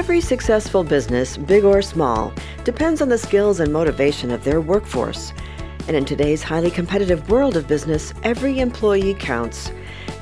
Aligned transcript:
Every 0.00 0.22
successful 0.22 0.82
business, 0.82 1.36
big 1.36 1.62
or 1.62 1.82
small, 1.82 2.32
depends 2.64 3.02
on 3.02 3.10
the 3.10 3.18
skills 3.18 3.60
and 3.60 3.70
motivation 3.70 4.30
of 4.30 4.42
their 4.44 4.58
workforce. 4.58 5.34
And 5.86 5.94
in 5.94 6.06
today's 6.06 6.42
highly 6.42 6.70
competitive 6.70 7.28
world 7.28 7.54
of 7.54 7.68
business, 7.68 8.14
every 8.22 8.60
employee 8.60 9.12
counts. 9.12 9.70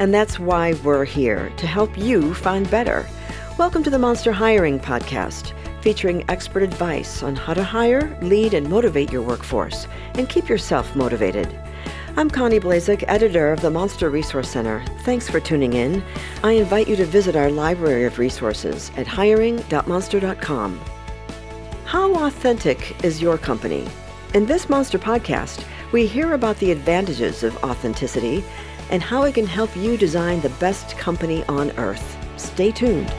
And 0.00 0.12
that's 0.12 0.40
why 0.40 0.72
we're 0.82 1.04
here 1.04 1.52
to 1.58 1.66
help 1.68 1.96
you 1.96 2.34
find 2.34 2.68
better. 2.68 3.08
Welcome 3.56 3.84
to 3.84 3.90
the 3.90 4.00
Monster 4.00 4.32
Hiring 4.32 4.80
Podcast, 4.80 5.52
featuring 5.80 6.24
expert 6.28 6.64
advice 6.64 7.22
on 7.22 7.36
how 7.36 7.54
to 7.54 7.62
hire, 7.62 8.18
lead, 8.20 8.54
and 8.54 8.68
motivate 8.68 9.12
your 9.12 9.22
workforce, 9.22 9.86
and 10.14 10.28
keep 10.28 10.48
yourself 10.48 10.96
motivated. 10.96 11.56
I'm 12.18 12.28
Connie 12.28 12.58
Blazek, 12.58 13.04
editor 13.06 13.52
of 13.52 13.60
the 13.60 13.70
Monster 13.70 14.10
Resource 14.10 14.48
Center. 14.48 14.84
Thanks 15.02 15.30
for 15.30 15.38
tuning 15.38 15.74
in. 15.74 16.02
I 16.42 16.54
invite 16.54 16.88
you 16.88 16.96
to 16.96 17.04
visit 17.04 17.36
our 17.36 17.48
library 17.48 18.06
of 18.06 18.18
resources 18.18 18.90
at 18.96 19.06
hiring.monster.com. 19.06 20.80
How 21.84 22.26
authentic 22.26 23.04
is 23.04 23.22
your 23.22 23.38
company? 23.38 23.86
In 24.34 24.46
this 24.46 24.68
Monster 24.68 24.98
podcast, 24.98 25.64
we 25.92 26.08
hear 26.08 26.32
about 26.32 26.58
the 26.58 26.72
advantages 26.72 27.44
of 27.44 27.56
authenticity 27.62 28.42
and 28.90 29.00
how 29.00 29.22
it 29.22 29.36
can 29.36 29.46
help 29.46 29.76
you 29.76 29.96
design 29.96 30.40
the 30.40 30.50
best 30.58 30.98
company 30.98 31.44
on 31.44 31.70
earth. 31.78 32.18
Stay 32.36 32.72
tuned. 32.72 33.14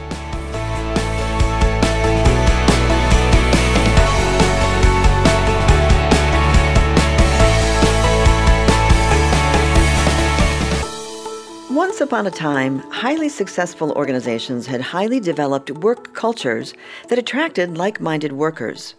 Once 12.00 12.08
upon 12.08 12.26
a 12.26 12.30
time, 12.30 12.78
highly 12.90 13.28
successful 13.28 13.92
organizations 13.92 14.66
had 14.66 14.80
highly 14.80 15.20
developed 15.20 15.70
work 15.70 16.14
cultures 16.14 16.72
that 17.08 17.18
attracted 17.18 17.76
like 17.76 18.00
minded 18.00 18.32
workers. 18.32 18.94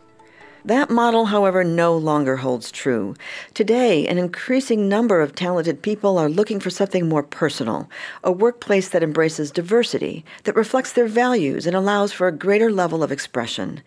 That 0.65 0.91
model, 0.91 1.25
however, 1.25 1.63
no 1.63 1.97
longer 1.97 2.35
holds 2.35 2.71
true. 2.71 3.15
Today, 3.55 4.07
an 4.07 4.19
increasing 4.19 4.87
number 4.87 5.19
of 5.19 5.33
talented 5.33 5.81
people 5.81 6.19
are 6.19 6.29
looking 6.29 6.59
for 6.59 6.69
something 6.69 7.09
more 7.09 7.23
personal, 7.23 7.89
a 8.23 8.31
workplace 8.31 8.89
that 8.89 9.01
embraces 9.01 9.49
diversity, 9.49 10.23
that 10.43 10.55
reflects 10.55 10.93
their 10.93 11.07
values, 11.07 11.65
and 11.65 11.75
allows 11.75 12.13
for 12.13 12.27
a 12.27 12.31
greater 12.31 12.71
level 12.71 13.01
of 13.01 13.11
expression. 13.11 13.81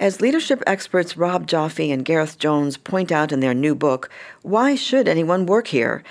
As 0.00 0.20
leadership 0.20 0.60
experts 0.66 1.16
Rob 1.16 1.46
Goffee 1.46 1.92
and 1.92 2.04
Gareth 2.04 2.36
Jones 2.36 2.76
point 2.76 3.12
out 3.12 3.30
in 3.30 3.38
their 3.38 3.54
new 3.54 3.76
book, 3.76 4.10
Why 4.42 4.74
Should 4.74 5.06
Anyone 5.06 5.46
Work 5.46 5.68
Here? 5.68 6.02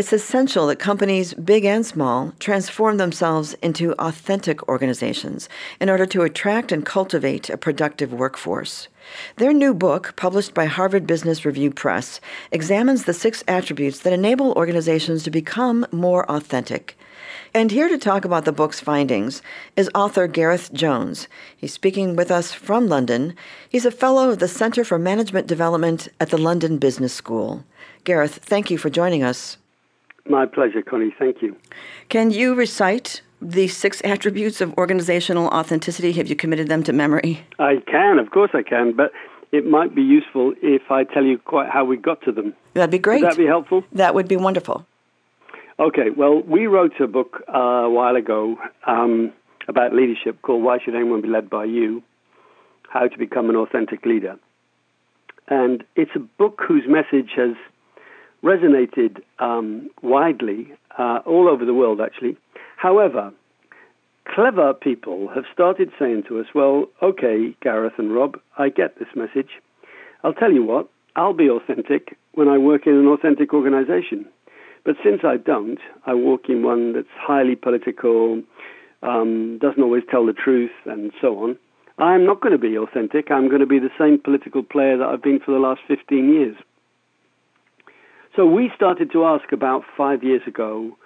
It's 0.00 0.14
essential 0.14 0.68
that 0.68 0.76
companies, 0.76 1.34
big 1.34 1.66
and 1.66 1.84
small, 1.84 2.32
transform 2.38 2.96
themselves 2.96 3.52
into 3.60 3.92
authentic 3.98 4.66
organizations 4.66 5.46
in 5.78 5.90
order 5.90 6.06
to 6.06 6.22
attract 6.22 6.72
and 6.72 6.86
cultivate 6.86 7.50
a 7.50 7.58
productive 7.58 8.10
workforce. 8.10 8.88
Their 9.36 9.52
new 9.52 9.74
book, 9.74 10.16
published 10.16 10.54
by 10.54 10.64
Harvard 10.64 11.06
Business 11.06 11.44
Review 11.44 11.70
Press, 11.70 12.18
examines 12.50 13.04
the 13.04 13.12
six 13.12 13.44
attributes 13.46 14.00
that 14.00 14.14
enable 14.14 14.52
organizations 14.52 15.22
to 15.24 15.30
become 15.30 15.84
more 15.92 16.24
authentic. 16.30 16.96
And 17.52 17.70
here 17.70 17.90
to 17.90 17.98
talk 17.98 18.24
about 18.24 18.46
the 18.46 18.52
book's 18.52 18.80
findings 18.80 19.42
is 19.76 19.90
author 19.94 20.26
Gareth 20.26 20.72
Jones. 20.72 21.28
He's 21.54 21.74
speaking 21.74 22.16
with 22.16 22.30
us 22.30 22.54
from 22.54 22.88
London. 22.88 23.34
He's 23.68 23.84
a 23.84 23.90
fellow 23.90 24.30
of 24.30 24.38
the 24.38 24.48
Center 24.48 24.82
for 24.82 24.98
Management 24.98 25.46
Development 25.46 26.08
at 26.18 26.30
the 26.30 26.38
London 26.38 26.78
Business 26.78 27.12
School. 27.12 27.64
Gareth, 28.04 28.36
thank 28.36 28.70
you 28.70 28.78
for 28.78 28.88
joining 28.88 29.22
us. 29.22 29.58
My 30.30 30.46
pleasure, 30.46 30.80
Connie. 30.80 31.12
Thank 31.18 31.42
you. 31.42 31.56
Can 32.08 32.30
you 32.30 32.54
recite 32.54 33.20
the 33.42 33.66
six 33.66 34.00
attributes 34.04 34.60
of 34.60 34.72
organizational 34.78 35.48
authenticity? 35.48 36.12
Have 36.12 36.28
you 36.28 36.36
committed 36.36 36.68
them 36.68 36.84
to 36.84 36.92
memory? 36.92 37.44
I 37.58 37.82
can, 37.90 38.20
of 38.20 38.30
course 38.30 38.52
I 38.54 38.62
can, 38.62 38.92
but 38.94 39.10
it 39.50 39.66
might 39.66 39.92
be 39.92 40.02
useful 40.02 40.54
if 40.62 40.82
I 40.88 41.02
tell 41.02 41.24
you 41.24 41.36
quite 41.38 41.68
how 41.68 41.84
we 41.84 41.96
got 41.96 42.22
to 42.22 42.32
them. 42.32 42.54
That'd 42.74 42.92
be 42.92 42.98
great. 43.00 43.22
Would 43.22 43.32
that 43.32 43.36
be 43.38 43.46
helpful? 43.46 43.82
That 43.92 44.14
would 44.14 44.28
be 44.28 44.36
wonderful. 44.36 44.86
Okay, 45.80 46.10
well, 46.16 46.40
we 46.42 46.68
wrote 46.68 47.00
a 47.00 47.08
book 47.08 47.42
uh, 47.52 47.58
a 47.58 47.90
while 47.90 48.14
ago 48.14 48.56
um, 48.86 49.32
about 49.66 49.92
leadership 49.92 50.40
called 50.42 50.62
Why 50.62 50.78
Should 50.78 50.94
Anyone 50.94 51.22
Be 51.22 51.28
Led 51.28 51.50
by 51.50 51.64
You? 51.64 52.04
How 52.88 53.08
to 53.08 53.18
Become 53.18 53.50
an 53.50 53.56
Authentic 53.56 54.06
Leader. 54.06 54.38
And 55.48 55.82
it's 55.96 56.12
a 56.14 56.20
book 56.20 56.60
whose 56.68 56.84
message 56.86 57.30
has 57.34 57.56
resonated 58.42 59.20
um, 59.38 59.90
widely 60.02 60.72
uh, 60.98 61.20
all 61.26 61.48
over 61.48 61.64
the 61.64 61.74
world, 61.74 62.00
actually. 62.00 62.36
However, 62.76 63.32
clever 64.26 64.72
people 64.74 65.28
have 65.34 65.44
started 65.52 65.90
saying 65.98 66.24
to 66.28 66.40
us, 66.40 66.46
well, 66.54 66.86
okay, 67.02 67.54
Gareth 67.62 67.94
and 67.98 68.14
Rob, 68.14 68.38
I 68.58 68.68
get 68.68 68.98
this 68.98 69.08
message. 69.14 69.50
I'll 70.24 70.34
tell 70.34 70.52
you 70.52 70.64
what, 70.64 70.88
I'll 71.16 71.34
be 71.34 71.48
authentic 71.48 72.16
when 72.34 72.48
I 72.48 72.58
work 72.58 72.86
in 72.86 72.94
an 72.94 73.06
authentic 73.06 73.52
organization. 73.52 74.26
But 74.84 74.96
since 75.04 75.20
I 75.24 75.36
don't, 75.36 75.78
I 76.06 76.14
work 76.14 76.48
in 76.48 76.62
one 76.62 76.94
that's 76.94 77.08
highly 77.14 77.56
political, 77.56 78.42
um, 79.02 79.58
doesn't 79.60 79.82
always 79.82 80.04
tell 80.10 80.24
the 80.24 80.32
truth, 80.32 80.70
and 80.86 81.12
so 81.20 81.38
on. 81.42 81.58
I'm 81.98 82.24
not 82.24 82.40
going 82.40 82.52
to 82.52 82.58
be 82.58 82.78
authentic. 82.78 83.30
I'm 83.30 83.48
going 83.48 83.60
to 83.60 83.66
be 83.66 83.78
the 83.78 83.90
same 83.98 84.18
political 84.18 84.62
player 84.62 84.96
that 84.96 85.06
I've 85.06 85.22
been 85.22 85.40
for 85.40 85.52
the 85.52 85.58
last 85.58 85.80
15 85.86 86.32
years. 86.32 86.56
So 88.36 88.46
we 88.46 88.70
started 88.76 89.10
to 89.12 89.24
ask 89.24 89.52
about 89.52 89.82
five 89.96 90.22
years 90.22 90.42
ago, 90.46 90.96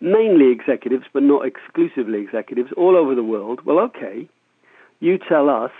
mainly 0.00 0.52
executives, 0.52 1.04
but 1.12 1.22
not 1.22 1.46
exclusively 1.46 2.20
executives, 2.20 2.70
all 2.76 2.96
over 2.96 3.14
the 3.14 3.24
world. 3.24 3.60
Well, 3.64 3.80
okay, 3.80 4.28
you 5.00 5.18
tell 5.18 5.48
us 5.48 5.72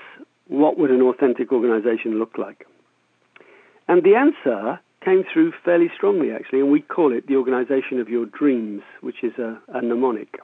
what 0.48 0.78
would 0.78 0.90
an 0.90 1.00
authentic 1.00 1.52
organization 1.52 2.18
look 2.18 2.36
like? 2.36 2.66
And 3.86 4.02
the 4.02 4.16
answer 4.16 4.80
came 5.04 5.24
through 5.32 5.52
fairly 5.64 5.90
strongly, 5.94 6.32
actually, 6.32 6.60
and 6.60 6.70
we 6.70 6.80
call 6.80 7.12
it 7.12 7.26
the 7.26 7.36
organization 7.36 8.00
of 8.00 8.08
your 8.08 8.26
dreams, 8.26 8.82
which 9.00 9.22
is 9.22 9.32
a, 9.38 9.60
a 9.68 9.82
mnemonic. 9.82 10.38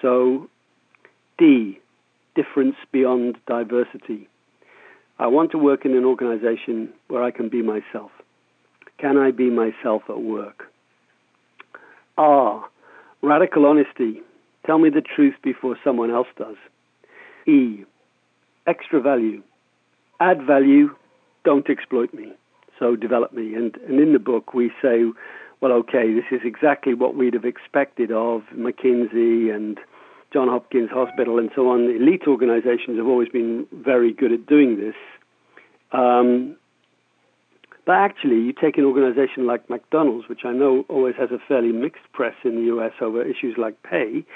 So, 0.00 0.48
D, 1.38 1.78
difference 2.34 2.76
beyond 2.90 3.36
diversity. 3.46 4.28
I 5.18 5.26
want 5.26 5.50
to 5.52 5.58
work 5.58 5.84
in 5.84 5.96
an 5.96 6.04
organization 6.04 6.90
where 7.08 7.22
I 7.22 7.30
can 7.30 7.48
be 7.48 7.62
myself. 7.62 8.10
Can 8.98 9.16
I 9.16 9.30
be 9.30 9.50
myself 9.50 10.02
at 10.08 10.20
work? 10.20 10.64
R. 12.16 12.64
Radical 13.22 13.66
honesty. 13.66 14.22
Tell 14.66 14.78
me 14.78 14.90
the 14.90 15.00
truth 15.00 15.34
before 15.42 15.76
someone 15.82 16.10
else 16.10 16.28
does. 16.36 16.56
E. 17.46 17.84
Extra 18.66 19.00
value. 19.00 19.42
Add 20.20 20.42
value. 20.46 20.94
Don't 21.44 21.68
exploit 21.70 22.12
me. 22.12 22.32
So 22.78 22.96
develop 22.96 23.32
me. 23.32 23.54
And, 23.54 23.76
and 23.88 24.00
in 24.00 24.12
the 24.12 24.18
book, 24.18 24.52
we 24.52 24.70
say, 24.82 25.04
well, 25.60 25.72
okay, 25.72 26.12
this 26.12 26.24
is 26.30 26.40
exactly 26.44 26.94
what 26.94 27.14
we'd 27.14 27.34
have 27.34 27.44
expected 27.44 28.12
of 28.12 28.42
McKinsey 28.54 29.54
and 29.54 29.78
John 30.32 30.48
Hopkins 30.48 30.90
Hospital 30.90 31.38
and 31.38 31.50
so 31.54 31.70
on. 31.70 31.84
Elite 31.84 32.24
organizations 32.26 32.98
have 32.98 33.06
always 33.06 33.28
been 33.28 33.66
very 33.72 34.12
good 34.12 34.32
at 34.32 34.46
doing 34.46 34.76
this. 34.76 34.94
Um, 35.92 36.56
but 37.88 37.96
actually, 37.96 38.36
you 38.36 38.52
take 38.52 38.76
an 38.76 38.84
organization 38.84 39.46
like 39.46 39.70
McDonald's, 39.70 40.28
which 40.28 40.44
I 40.44 40.52
know 40.52 40.84
always 40.90 41.14
has 41.18 41.30
a 41.30 41.38
fairly 41.48 41.72
mixed 41.72 42.02
press 42.12 42.34
in 42.44 42.56
the 42.56 42.76
US 42.76 42.92
over 43.00 43.22
issues 43.22 43.56
like 43.56 43.82
pay, 43.82 44.26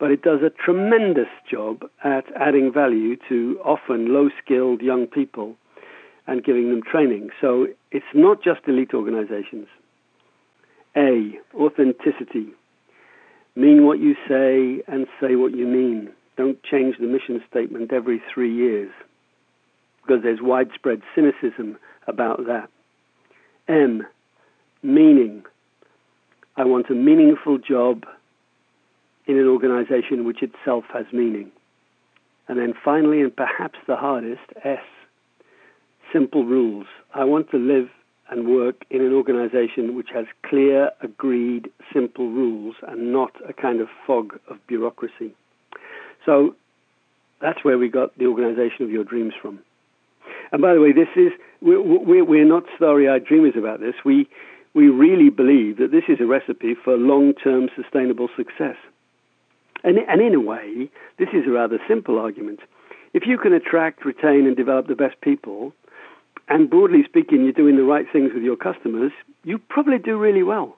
but 0.00 0.10
it 0.10 0.22
does 0.22 0.40
a 0.40 0.48
tremendous 0.48 1.28
job 1.46 1.82
at 2.02 2.24
adding 2.34 2.72
value 2.72 3.16
to 3.28 3.60
often 3.62 4.14
low 4.14 4.30
skilled 4.42 4.80
young 4.80 5.06
people 5.06 5.54
and 6.26 6.42
giving 6.42 6.70
them 6.70 6.80
training. 6.82 7.28
So 7.42 7.66
it's 7.90 8.06
not 8.14 8.42
just 8.42 8.60
elite 8.66 8.94
organizations. 8.94 9.66
A, 10.96 11.38
authenticity. 11.54 12.54
Mean 13.54 13.84
what 13.84 13.98
you 13.98 14.14
say 14.26 14.82
and 14.90 15.06
say 15.20 15.36
what 15.36 15.54
you 15.54 15.66
mean. 15.66 16.08
Don't 16.38 16.62
change 16.62 16.96
the 16.98 17.06
mission 17.06 17.44
statement 17.50 17.92
every 17.92 18.22
three 18.32 18.54
years 18.54 18.90
because 20.00 20.22
there's 20.22 20.40
widespread 20.40 21.02
cynicism 21.14 21.76
about 22.08 22.46
that. 22.46 22.70
M, 23.68 24.06
meaning. 24.82 25.44
I 26.56 26.64
want 26.64 26.90
a 26.90 26.94
meaningful 26.94 27.58
job 27.58 28.04
in 29.26 29.38
an 29.38 29.48
organization 29.48 30.24
which 30.24 30.42
itself 30.42 30.84
has 30.92 31.06
meaning. 31.12 31.50
And 32.46 32.58
then 32.58 32.74
finally, 32.84 33.22
and 33.22 33.34
perhaps 33.34 33.78
the 33.86 33.96
hardest, 33.96 34.42
S, 34.62 34.84
simple 36.12 36.44
rules. 36.44 36.86
I 37.14 37.24
want 37.24 37.50
to 37.50 37.56
live 37.56 37.88
and 38.30 38.48
work 38.48 38.84
in 38.90 39.00
an 39.00 39.12
organization 39.12 39.96
which 39.96 40.08
has 40.14 40.26
clear, 40.44 40.90
agreed, 41.02 41.70
simple 41.92 42.30
rules 42.30 42.76
and 42.86 43.12
not 43.12 43.32
a 43.48 43.52
kind 43.52 43.80
of 43.80 43.88
fog 44.06 44.38
of 44.48 44.58
bureaucracy. 44.66 45.34
So 46.24 46.54
that's 47.40 47.64
where 47.64 47.78
we 47.78 47.88
got 47.88 48.16
the 48.18 48.26
organization 48.26 48.84
of 48.84 48.90
your 48.90 49.04
dreams 49.04 49.34
from. 49.40 49.58
And 50.52 50.62
by 50.62 50.74
the 50.74 50.80
way, 50.80 50.92
this 50.92 51.08
is 51.16 51.32
we're, 51.64 52.24
we're 52.24 52.44
not 52.44 52.64
starry-eyed 52.76 53.24
dreamers 53.24 53.54
about 53.56 53.80
this. 53.80 53.94
We 54.04 54.28
we 54.74 54.88
really 54.88 55.30
believe 55.30 55.78
that 55.78 55.92
this 55.92 56.04
is 56.08 56.20
a 56.20 56.26
recipe 56.26 56.74
for 56.74 56.96
long-term 56.96 57.68
sustainable 57.76 58.28
success. 58.36 58.76
And, 59.84 59.98
and 59.98 60.20
in 60.20 60.34
a 60.34 60.40
way, 60.40 60.90
this 61.16 61.28
is 61.32 61.46
a 61.46 61.50
rather 61.50 61.78
simple 61.86 62.18
argument. 62.18 62.58
If 63.12 63.22
you 63.24 63.38
can 63.38 63.52
attract, 63.52 64.04
retain, 64.04 64.48
and 64.48 64.56
develop 64.56 64.88
the 64.88 64.96
best 64.96 65.20
people, 65.20 65.72
and 66.48 66.68
broadly 66.68 67.04
speaking, 67.04 67.44
you're 67.44 67.52
doing 67.52 67.76
the 67.76 67.84
right 67.84 68.06
things 68.12 68.32
with 68.34 68.42
your 68.42 68.56
customers, 68.56 69.12
you 69.44 69.58
probably 69.58 69.98
do 69.98 70.18
really 70.18 70.42
well. 70.42 70.76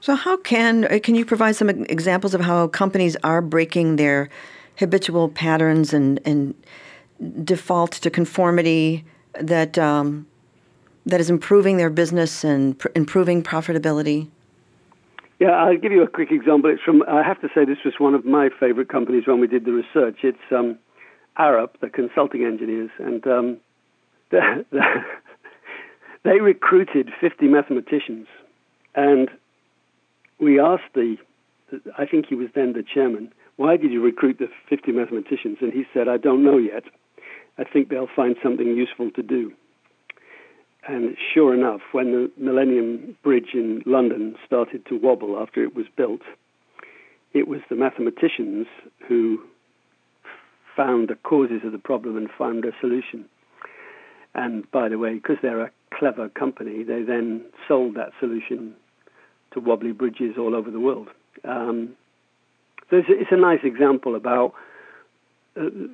So, 0.00 0.14
how 0.14 0.36
can 0.36 0.84
uh, 0.84 0.98
can 1.02 1.14
you 1.14 1.24
provide 1.24 1.56
some 1.56 1.70
examples 1.70 2.34
of 2.34 2.40
how 2.42 2.68
companies 2.68 3.16
are 3.24 3.40
breaking 3.40 3.96
their 3.96 4.28
habitual 4.76 5.28
patterns 5.28 5.92
and, 5.92 6.20
and 6.24 6.54
default 7.44 7.92
to 7.92 8.10
conformity 8.10 9.04
that 9.40 9.78
um, 9.78 10.26
that 11.06 11.20
is 11.20 11.30
improving 11.30 11.76
their 11.76 11.90
business 11.90 12.44
and 12.44 12.78
pr- 12.78 12.88
improving 12.94 13.42
profitability? 13.42 14.28
Yeah, 15.38 15.50
I'll 15.50 15.76
give 15.76 15.92
you 15.92 16.02
a 16.02 16.08
quick 16.08 16.32
example. 16.32 16.70
It's 16.70 16.82
from 16.82 17.02
I 17.08 17.22
have 17.22 17.40
to 17.42 17.48
say 17.54 17.64
this 17.64 17.78
was 17.84 17.94
one 17.98 18.14
of 18.14 18.24
my 18.24 18.48
favorite 18.58 18.88
companies 18.88 19.24
when 19.26 19.40
we 19.40 19.46
did 19.46 19.64
the 19.64 19.72
research. 19.72 20.18
It's 20.22 20.38
um, 20.50 20.78
the 21.36 21.90
consulting 21.92 22.44
engineers, 22.44 22.90
and 22.98 23.26
um, 23.26 23.56
the, 24.30 24.64
the, 24.70 24.82
they 26.24 26.40
recruited 26.40 27.10
50 27.20 27.46
mathematicians, 27.46 28.26
and 28.94 29.30
we 30.40 30.60
asked 30.60 30.92
the, 30.94 31.16
I 31.96 32.06
think 32.06 32.26
he 32.28 32.34
was 32.34 32.48
then 32.54 32.72
the 32.72 32.82
chairman, 32.82 33.32
why 33.56 33.76
did 33.76 33.92
you 33.92 34.02
recruit 34.02 34.38
the 34.38 34.48
50 34.68 34.92
mathematicians? 34.92 35.58
And 35.60 35.72
he 35.72 35.84
said, 35.92 36.08
I 36.08 36.16
don't 36.16 36.44
know 36.44 36.58
yet. 36.58 36.84
I 37.58 37.64
think 37.64 37.88
they'll 37.88 38.08
find 38.14 38.36
something 38.42 38.68
useful 38.68 39.10
to 39.12 39.22
do. 39.22 39.52
And 40.86 41.16
sure 41.34 41.52
enough, 41.52 41.80
when 41.92 42.12
the 42.12 42.30
Millennium 42.38 43.16
Bridge 43.22 43.50
in 43.52 43.82
London 43.84 44.36
started 44.46 44.86
to 44.86 44.98
wobble 44.98 45.38
after 45.38 45.62
it 45.62 45.74
was 45.74 45.86
built, 45.96 46.22
it 47.34 47.46
was 47.46 47.60
the 47.68 47.76
mathematicians 47.76 48.66
who 49.06 49.40
found 50.76 51.08
the 51.08 51.16
causes 51.16 51.60
of 51.64 51.72
the 51.72 51.78
problem 51.78 52.16
and 52.16 52.28
found 52.38 52.64
a 52.64 52.70
solution. 52.80 53.26
And 54.34 54.70
by 54.70 54.88
the 54.88 54.98
way, 54.98 55.14
because 55.14 55.36
they're 55.42 55.60
a 55.60 55.70
clever 55.92 56.28
company, 56.28 56.84
they 56.84 57.02
then 57.02 57.44
sold 57.66 57.96
that 57.96 58.12
solution 58.20 58.74
to 59.52 59.60
wobbly 59.60 59.92
bridges 59.92 60.36
all 60.38 60.54
over 60.54 60.70
the 60.70 60.80
world. 60.80 61.08
Um, 61.44 61.90
so 62.88 62.96
it's, 62.96 63.08
it's, 63.10 63.32
a 63.32 63.36
nice 63.36 63.60
example 63.64 64.14
about 64.14 64.54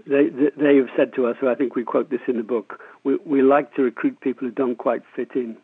they, 0.06 0.28
they 0.56 0.76
have 0.76 0.88
said 0.96 1.14
to 1.14 1.26
us, 1.26 1.36
so 1.40 1.48
I 1.48 1.54
think 1.54 1.74
we 1.74 1.84
quote 1.84 2.10
this 2.10 2.20
in 2.28 2.36
the 2.36 2.42
book, 2.42 2.80
we, 3.02 3.16
we 3.24 3.42
like 3.42 3.74
to 3.74 3.82
recruit 3.82 4.20
people 4.20 4.46
who 4.46 4.54
don't 4.54 4.76
quite 4.76 5.02
fit 5.16 5.30
in. 5.34 5.56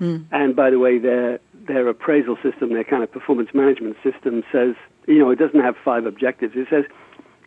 Mm. 0.00 0.26
And 0.30 0.54
by 0.54 0.70
the 0.70 0.78
way, 0.78 0.98
their 0.98 1.40
their 1.54 1.88
appraisal 1.88 2.36
system, 2.42 2.72
their 2.72 2.84
kind 2.84 3.02
of 3.02 3.10
performance 3.10 3.50
management 3.52 3.96
system 4.04 4.44
says, 4.52 4.74
you 5.06 5.18
know, 5.18 5.30
it 5.30 5.38
doesn't 5.38 5.60
have 5.60 5.76
five 5.84 6.06
objectives. 6.06 6.54
It 6.54 6.68
says, 6.70 6.84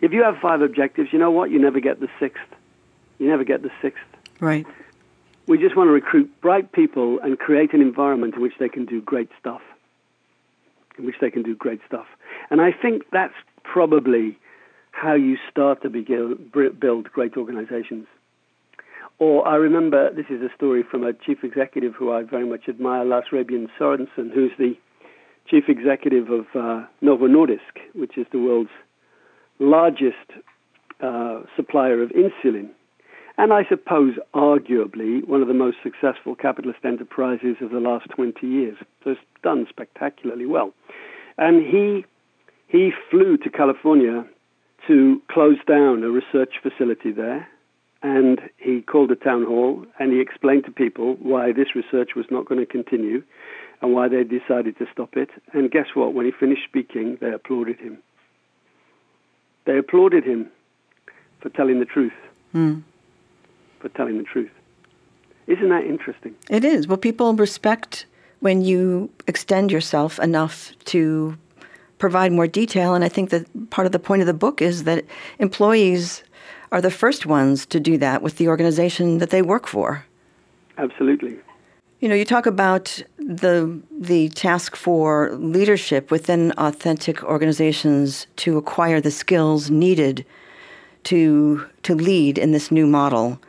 if 0.01 0.11
you 0.11 0.23
have 0.23 0.37
five 0.41 0.61
objectives, 0.61 1.13
you 1.13 1.19
know 1.19 1.31
what? 1.31 1.49
You 1.51 1.59
never 1.59 1.79
get 1.79 1.99
the 1.99 2.09
sixth. 2.19 2.43
You 3.19 3.27
never 3.29 3.43
get 3.43 3.61
the 3.61 3.71
sixth. 3.81 4.03
Right. 4.39 4.65
We 5.47 5.59
just 5.59 5.75
want 5.77 5.87
to 5.87 5.91
recruit 5.91 6.29
bright 6.41 6.71
people 6.71 7.19
and 7.19 7.37
create 7.39 7.73
an 7.73 7.81
environment 7.81 8.35
in 8.35 8.41
which 8.41 8.53
they 8.59 8.69
can 8.69 8.85
do 8.85 9.01
great 9.01 9.29
stuff. 9.39 9.61
In 10.97 11.05
which 11.05 11.15
they 11.21 11.31
can 11.31 11.43
do 11.43 11.55
great 11.55 11.79
stuff. 11.87 12.07
And 12.49 12.59
I 12.61 12.71
think 12.71 13.03
that's 13.11 13.33
probably 13.63 14.37
how 14.91 15.13
you 15.13 15.37
start 15.49 15.81
to 15.83 15.89
build 15.89 17.11
great 17.11 17.37
organizations. 17.37 18.05
Or 19.19 19.47
I 19.47 19.55
remember 19.55 20.13
this 20.13 20.25
is 20.29 20.41
a 20.41 20.53
story 20.55 20.83
from 20.83 21.03
a 21.03 21.13
chief 21.13 21.43
executive 21.43 21.93
who 21.95 22.11
I 22.11 22.23
very 22.23 22.47
much 22.47 22.67
admire, 22.67 23.05
Lars 23.05 23.25
Rebien 23.31 23.67
Sørensen, 23.79 24.33
who's 24.33 24.51
the 24.57 24.75
chief 25.47 25.65
executive 25.67 26.29
of 26.29 26.45
uh, 26.55 26.85
Novo 27.01 27.27
Nordisk, 27.27 27.79
which 27.93 28.17
is 28.17 28.25
the 28.31 28.39
world's 28.39 28.69
largest 29.59 30.15
uh, 31.01 31.41
supplier 31.55 32.01
of 32.01 32.11
insulin 32.11 32.69
and 33.41 33.53
I 33.53 33.63
suppose 33.67 34.13
arguably 34.35 35.27
one 35.27 35.41
of 35.41 35.47
the 35.47 35.55
most 35.55 35.77
successful 35.81 36.35
capitalist 36.35 36.85
enterprises 36.85 37.55
of 37.59 37.71
the 37.71 37.79
last 37.79 38.07
20 38.11 38.45
years. 38.45 38.77
So 39.03 39.11
it's 39.11 39.21
done 39.41 39.65
spectacularly 39.67 40.45
well. 40.45 40.73
And 41.39 41.65
he, 41.65 42.05
he 42.67 42.91
flew 43.09 43.37
to 43.37 43.49
California 43.49 44.25
to 44.87 45.21
close 45.29 45.57
down 45.67 46.03
a 46.03 46.09
research 46.09 46.53
facility 46.61 47.11
there. 47.11 47.47
And 48.03 48.41
he 48.57 48.81
called 48.81 49.11
a 49.11 49.15
town 49.15 49.45
hall 49.45 49.85
and 49.99 50.11
he 50.11 50.19
explained 50.19 50.65
to 50.65 50.71
people 50.71 51.17
why 51.21 51.51
this 51.51 51.75
research 51.75 52.11
was 52.15 52.25
not 52.31 52.45
going 52.45 52.59
to 52.59 52.65
continue 52.65 53.21
and 53.81 53.93
why 53.93 54.07
they 54.07 54.23
decided 54.23 54.77
to 54.79 54.87
stop 54.91 55.15
it. 55.15 55.29
And 55.53 55.69
guess 55.69 55.87
what? 55.93 56.15
When 56.15 56.25
he 56.25 56.31
finished 56.31 56.63
speaking, 56.67 57.19
they 57.21 57.31
applauded 57.31 57.79
him. 57.79 57.99
They 59.65 59.77
applauded 59.77 60.23
him 60.23 60.49
for 61.41 61.49
telling 61.49 61.79
the 61.79 61.85
truth. 61.85 62.13
Mm 62.55 62.83
for 63.81 63.89
telling 63.89 64.17
the 64.17 64.23
truth. 64.23 64.51
Isn't 65.47 65.69
that 65.69 65.83
interesting? 65.83 66.35
It 66.49 66.63
is. 66.63 66.87
Well, 66.87 66.97
people 66.97 67.33
respect 67.33 68.05
when 68.39 68.61
you 68.61 69.09
extend 69.27 69.71
yourself 69.71 70.19
enough 70.19 70.71
to 70.85 71.37
provide 72.01 72.31
more 72.31 72.47
detail. 72.47 72.95
And 72.95 73.03
I 73.05 73.09
think 73.09 73.29
that 73.29 73.69
part 73.69 73.85
of 73.85 73.91
the 73.91 73.99
point 73.99 74.21
of 74.21 74.25
the 74.25 74.33
book 74.33 74.59
is 74.61 74.83
that 74.85 75.05
employees 75.37 76.23
are 76.71 76.81
the 76.81 76.89
first 76.89 77.27
ones 77.27 77.65
to 77.67 77.79
do 77.79 77.95
that 77.99 78.23
with 78.23 78.37
the 78.37 78.47
organization 78.47 79.19
that 79.19 79.29
they 79.29 79.43
work 79.43 79.67
for. 79.67 80.03
Absolutely. 80.79 81.37
You 81.99 82.09
know, 82.09 82.15
you 82.15 82.25
talk 82.25 82.47
about 82.47 83.03
the 83.19 83.79
the 83.91 84.29
task 84.29 84.75
for 84.75 85.31
leadership 85.35 86.09
within 86.09 86.51
authentic 86.57 87.23
organizations 87.23 88.25
to 88.37 88.57
acquire 88.57 88.99
the 88.99 89.11
skills 89.11 89.69
needed 89.69 90.25
to 91.03 91.63
to 91.83 91.93
lead 91.93 92.39
in 92.39 92.51
this 92.51 92.71
new 92.71 92.87
model. 92.87 93.39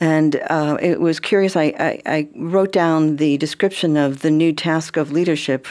And 0.00 0.36
uh, 0.48 0.78
it 0.80 1.00
was 1.00 1.20
curious. 1.20 1.56
I, 1.56 1.64
I, 1.90 2.02
I, 2.06 2.28
wrote 2.34 2.72
down 2.72 3.16
the 3.16 3.38
description 3.38 3.96
of 3.96 4.20
the 4.20 4.30
new 4.30 4.52
task 4.52 4.98
of 4.98 5.10
leadership, 5.10 5.66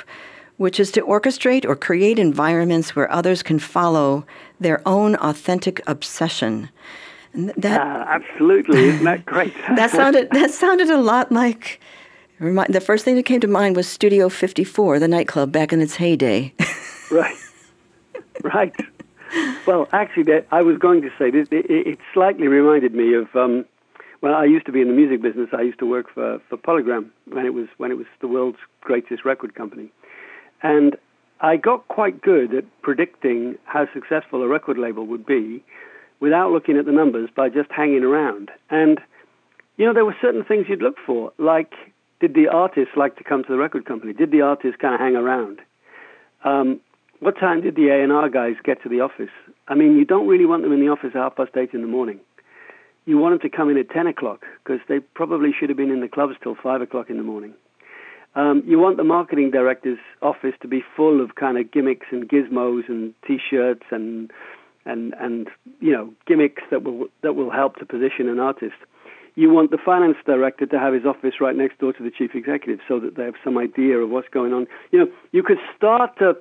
which 0.58 0.80
is 0.80 0.92
to 0.92 1.02
orchestrate 1.02 1.66
or 1.66 1.76
create 1.76 2.20
environments 2.20 2.96
where 2.96 3.12
others 3.12 3.44
can 3.44 3.60
follow 3.60 4.26
their 4.60 4.82
own 4.88 5.16
authentic 5.16 5.82
obsession. 5.88 6.70
That, 7.34 7.82
uh, 7.82 8.06
absolutely, 8.08 8.86
isn't 8.86 9.04
that 9.04 9.26
great? 9.34 9.54
that 9.76 9.92
sounded 9.92 10.30
that 10.32 10.52
sounded 10.52 10.90
a 10.90 10.98
lot 10.98 11.32
like. 11.32 11.82
The 12.40 12.82
first 12.82 13.06
thing 13.06 13.16
that 13.16 13.24
came 13.24 13.40
to 13.42 13.48
mind 13.48 13.78
was 13.78 13.88
Studio 13.88 14.28
54, 14.28 15.00
the 15.00 15.08
nightclub 15.08 15.54
back 15.54 15.72
in 15.72 15.80
its 15.80 15.96
heyday. 15.96 16.54
right, 17.12 17.38
right. 18.44 18.76
Well, 19.66 19.88
actually, 19.94 20.44
I 20.52 20.62
was 20.62 20.78
going 20.78 21.02
to 21.02 21.10
say 21.18 21.32
this. 21.32 21.48
It 21.52 21.98
slightly 22.14 22.48
reminded 22.48 22.94
me 22.94 23.14
of 23.14 23.34
um, 23.36 23.66
well, 24.26 24.34
I 24.34 24.46
used 24.46 24.66
to 24.66 24.72
be 24.72 24.82
in 24.82 24.88
the 24.88 24.94
music 24.94 25.22
business. 25.22 25.50
I 25.54 25.62
used 25.62 25.78
to 25.80 25.86
work 25.86 26.10
for, 26.12 26.42
for 26.50 26.58
Polygram 26.58 27.10
when 27.26 27.46
it 27.46 27.54
was 27.54 27.68
when 27.78 27.92
it 27.92 27.98
was 27.98 28.08
the 28.22 28.28
world's 28.28 28.58
greatest 28.82 29.24
record 29.24 29.54
company, 29.56 29.92
and 30.62 30.96
I 31.42 31.58
got 31.58 31.88
quite 31.88 32.22
good 32.22 32.54
at 32.54 32.66
predicting 32.82 33.58
how 33.66 33.88
successful 33.94 34.42
a 34.42 34.48
record 34.48 34.78
label 34.78 35.06
would 35.06 35.26
be 35.26 35.64
without 36.20 36.52
looking 36.52 36.78
at 36.78 36.86
the 36.86 36.92
numbers 36.92 37.30
by 37.36 37.50
just 37.50 37.72
hanging 37.72 38.04
around. 38.04 38.52
And 38.70 39.00
you 39.78 39.86
know, 39.86 39.94
there 39.94 40.06
were 40.06 40.16
certain 40.22 40.44
things 40.44 40.68
you'd 40.70 40.82
look 40.82 40.96
for, 41.06 41.34
like 41.38 41.74
did 42.22 42.34
the 42.34 42.48
artist 42.48 42.92
like 42.96 43.18
to 43.18 43.24
come 43.24 43.44
to 43.44 43.52
the 43.52 43.58
record 43.58 43.86
company? 43.86 44.14
Did 44.14 44.32
the 44.32 44.42
artist 44.42 44.80
kind 44.80 44.94
of 44.94 45.02
hang 45.02 45.16
around? 45.16 45.60
Um, 46.46 46.80
what 47.20 47.38
time 47.38 47.62
did 47.62 47.76
the 47.76 47.90
A&R 47.90 48.30
guys 48.30 48.56
get 48.64 48.82
to 48.84 48.90
the 48.90 49.02
office? 49.02 49.30
I 49.68 49.76
mean, 49.76 49.98
you 49.98 50.06
don't 50.06 50.28
really 50.28 50.46
want 50.46 50.64
them 50.64 50.72
in 50.72 50.80
the 50.80 50.90
office 50.90 51.12
at 51.14 51.16
half 51.16 51.36
past 51.36 51.52
eight 51.58 51.74
in 51.74 51.82
the 51.82 51.88
morning 51.88 52.20
you 53.06 53.18
want 53.18 53.40
them 53.40 53.50
to 53.50 53.56
come 53.56 53.70
in 53.70 53.78
at 53.78 53.90
10 53.90 54.08
o'clock 54.08 54.44
because 54.64 54.82
they 54.90 55.00
probably 55.00 55.52
should 55.58 55.70
have 55.70 55.78
been 55.78 55.92
in 55.92 56.02
the 56.02 56.08
clubs 56.08 56.36
till 56.42 56.56
5 56.56 56.82
o'clock 56.82 57.10
in 57.10 57.18
the 57.18 57.24
morning. 57.24 57.54
Um, 58.36 58.64
you 58.66 58.78
want 58.78 58.98
the 58.98 59.04
marketing 59.04 59.52
director's 59.52 60.00
office 60.22 60.54
to 60.62 60.68
be 60.68 60.84
full 60.96 61.24
of 61.24 61.36
kind 61.36 61.58
of 61.58 61.72
gimmicks 61.72 62.08
and 62.12 62.28
gizmos 62.28 62.88
and 62.90 63.14
T-shirts 63.26 63.84
and 63.92 64.32
and 64.86 65.14
and 65.20 65.48
you 65.80 65.92
know 65.92 66.14
gimmicks 66.28 66.62
that 66.70 66.84
will 66.84 67.08
that 67.22 67.34
will 67.34 67.50
help 67.50 67.78
to 67.78 67.86
position 67.86 68.28
an 68.28 68.40
artist. 68.40 68.76
You 69.36 69.50
want 69.50 69.72
the 69.72 69.78
finance 69.78 70.18
director 70.26 70.66
to 70.66 70.80
have 70.80 70.94
his 70.94 71.06
office 71.06 71.36
right 71.42 71.56
next 71.56 71.80
door 71.80 71.92
to 71.94 72.04
the 72.04 72.12
chief 72.12 72.36
executive 72.36 72.80
so 72.88 73.00
that 73.00 73.16
they 73.16 73.24
have 73.24 73.36
some 73.44 73.58
idea 73.58 73.98
of 73.98 74.10
what's 74.10 74.30
going 74.30 74.54
on. 74.54 74.68
You 74.92 75.00
know, 75.00 75.08
you 75.32 75.44
could 75.44 75.60
start 75.76 76.18
to 76.20 76.38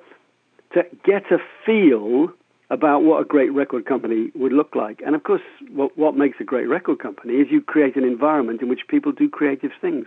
to 0.74 0.82
get 1.04 1.30
a 1.30 1.38
feel 1.64 2.28
about 2.70 3.02
what 3.04 3.20
a 3.20 3.24
great 3.24 3.52
record 3.52 3.86
company 3.86 4.30
would 4.34 4.52
look 4.52 4.74
like. 4.74 5.00
And 5.04 5.14
of 5.14 5.22
course, 5.22 5.42
what, 5.70 5.96
what 5.96 6.16
makes 6.16 6.38
a 6.40 6.44
great 6.44 6.66
record 6.66 6.98
company 6.98 7.34
is 7.34 7.46
you 7.50 7.60
create 7.60 7.94
an 7.94 8.04
environment 8.04 8.62
in 8.62 8.68
which 8.68 8.80
people 8.88 9.12
do 9.12 9.28
creative 9.28 9.70
things. 9.80 10.06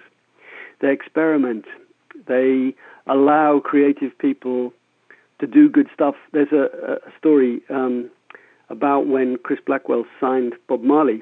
They 0.80 0.92
experiment. 0.92 1.66
They 2.28 2.76
allow 3.08 3.60
creative 3.60 4.18
people 4.18 4.74
to 5.40 5.48
do 5.48 5.70
good 5.70 5.88
stuff. 5.94 6.16
There's 6.34 6.52
a, 6.52 6.98
a 7.06 7.12
story 7.18 7.62
um, 7.70 8.10
about 8.70 9.08
when 9.08 9.38
Chris 9.38 9.60
Blackwell 9.66 10.06
signed 10.20 10.54
Bob 10.68 10.82
Marley, 10.82 11.22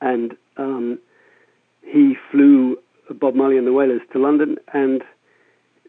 and 0.00 0.36
um, 0.56 0.98
he 1.82 2.16
flew 2.30 2.76
Bob 3.10 3.34
Marley 3.34 3.56
and 3.56 3.66
the 3.66 3.72
Wailers 3.72 4.02
to 4.12 4.18
London, 4.18 4.56
and 4.72 5.02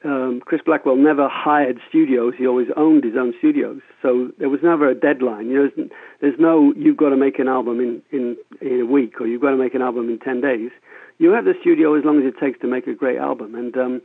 um, 0.03 0.41
Chris 0.46 0.62
Blackwell 0.65 0.96
never 0.96 1.27
hired 1.27 1.79
studios; 1.89 2.34
he 2.38 2.48
always 2.48 2.68
owned 2.75 3.03
his 3.03 3.15
own 3.18 3.34
studios. 3.38 3.82
So 4.01 4.32
there 4.38 4.50
was 4.50 4.62
never 4.63 4.89
a 4.89 4.96
deadline. 4.96 5.50
You 5.50 5.56
know, 5.56 5.70
there's, 5.75 5.89
there's 6.22 6.39
no 6.39 6.74
you've 6.75 6.98
got 6.98 7.10
to 7.10 7.18
make 7.18 7.39
an 7.39 7.48
album 7.48 7.79
in, 7.79 8.01
in 8.12 8.38
in 8.62 8.82
a 8.82 8.86
week 8.86 9.20
or 9.20 9.27
you've 9.27 9.41
got 9.41 9.51
to 9.51 9.58
make 9.58 9.75
an 9.75 9.82
album 9.82 10.10
in 10.10 10.20
ten 10.20 10.41
days. 10.41 10.72
You 11.18 11.32
have 11.32 11.46
the 11.46 11.53
studio 11.60 11.96
as 11.96 12.06
long 12.06 12.20
as 12.20 12.25
it 12.25 12.39
takes 12.39 12.60
to 12.62 12.68
make 12.68 12.88
a 12.88 12.94
great 12.94 13.18
album. 13.18 13.53
And 13.56 13.75
um, 13.75 14.01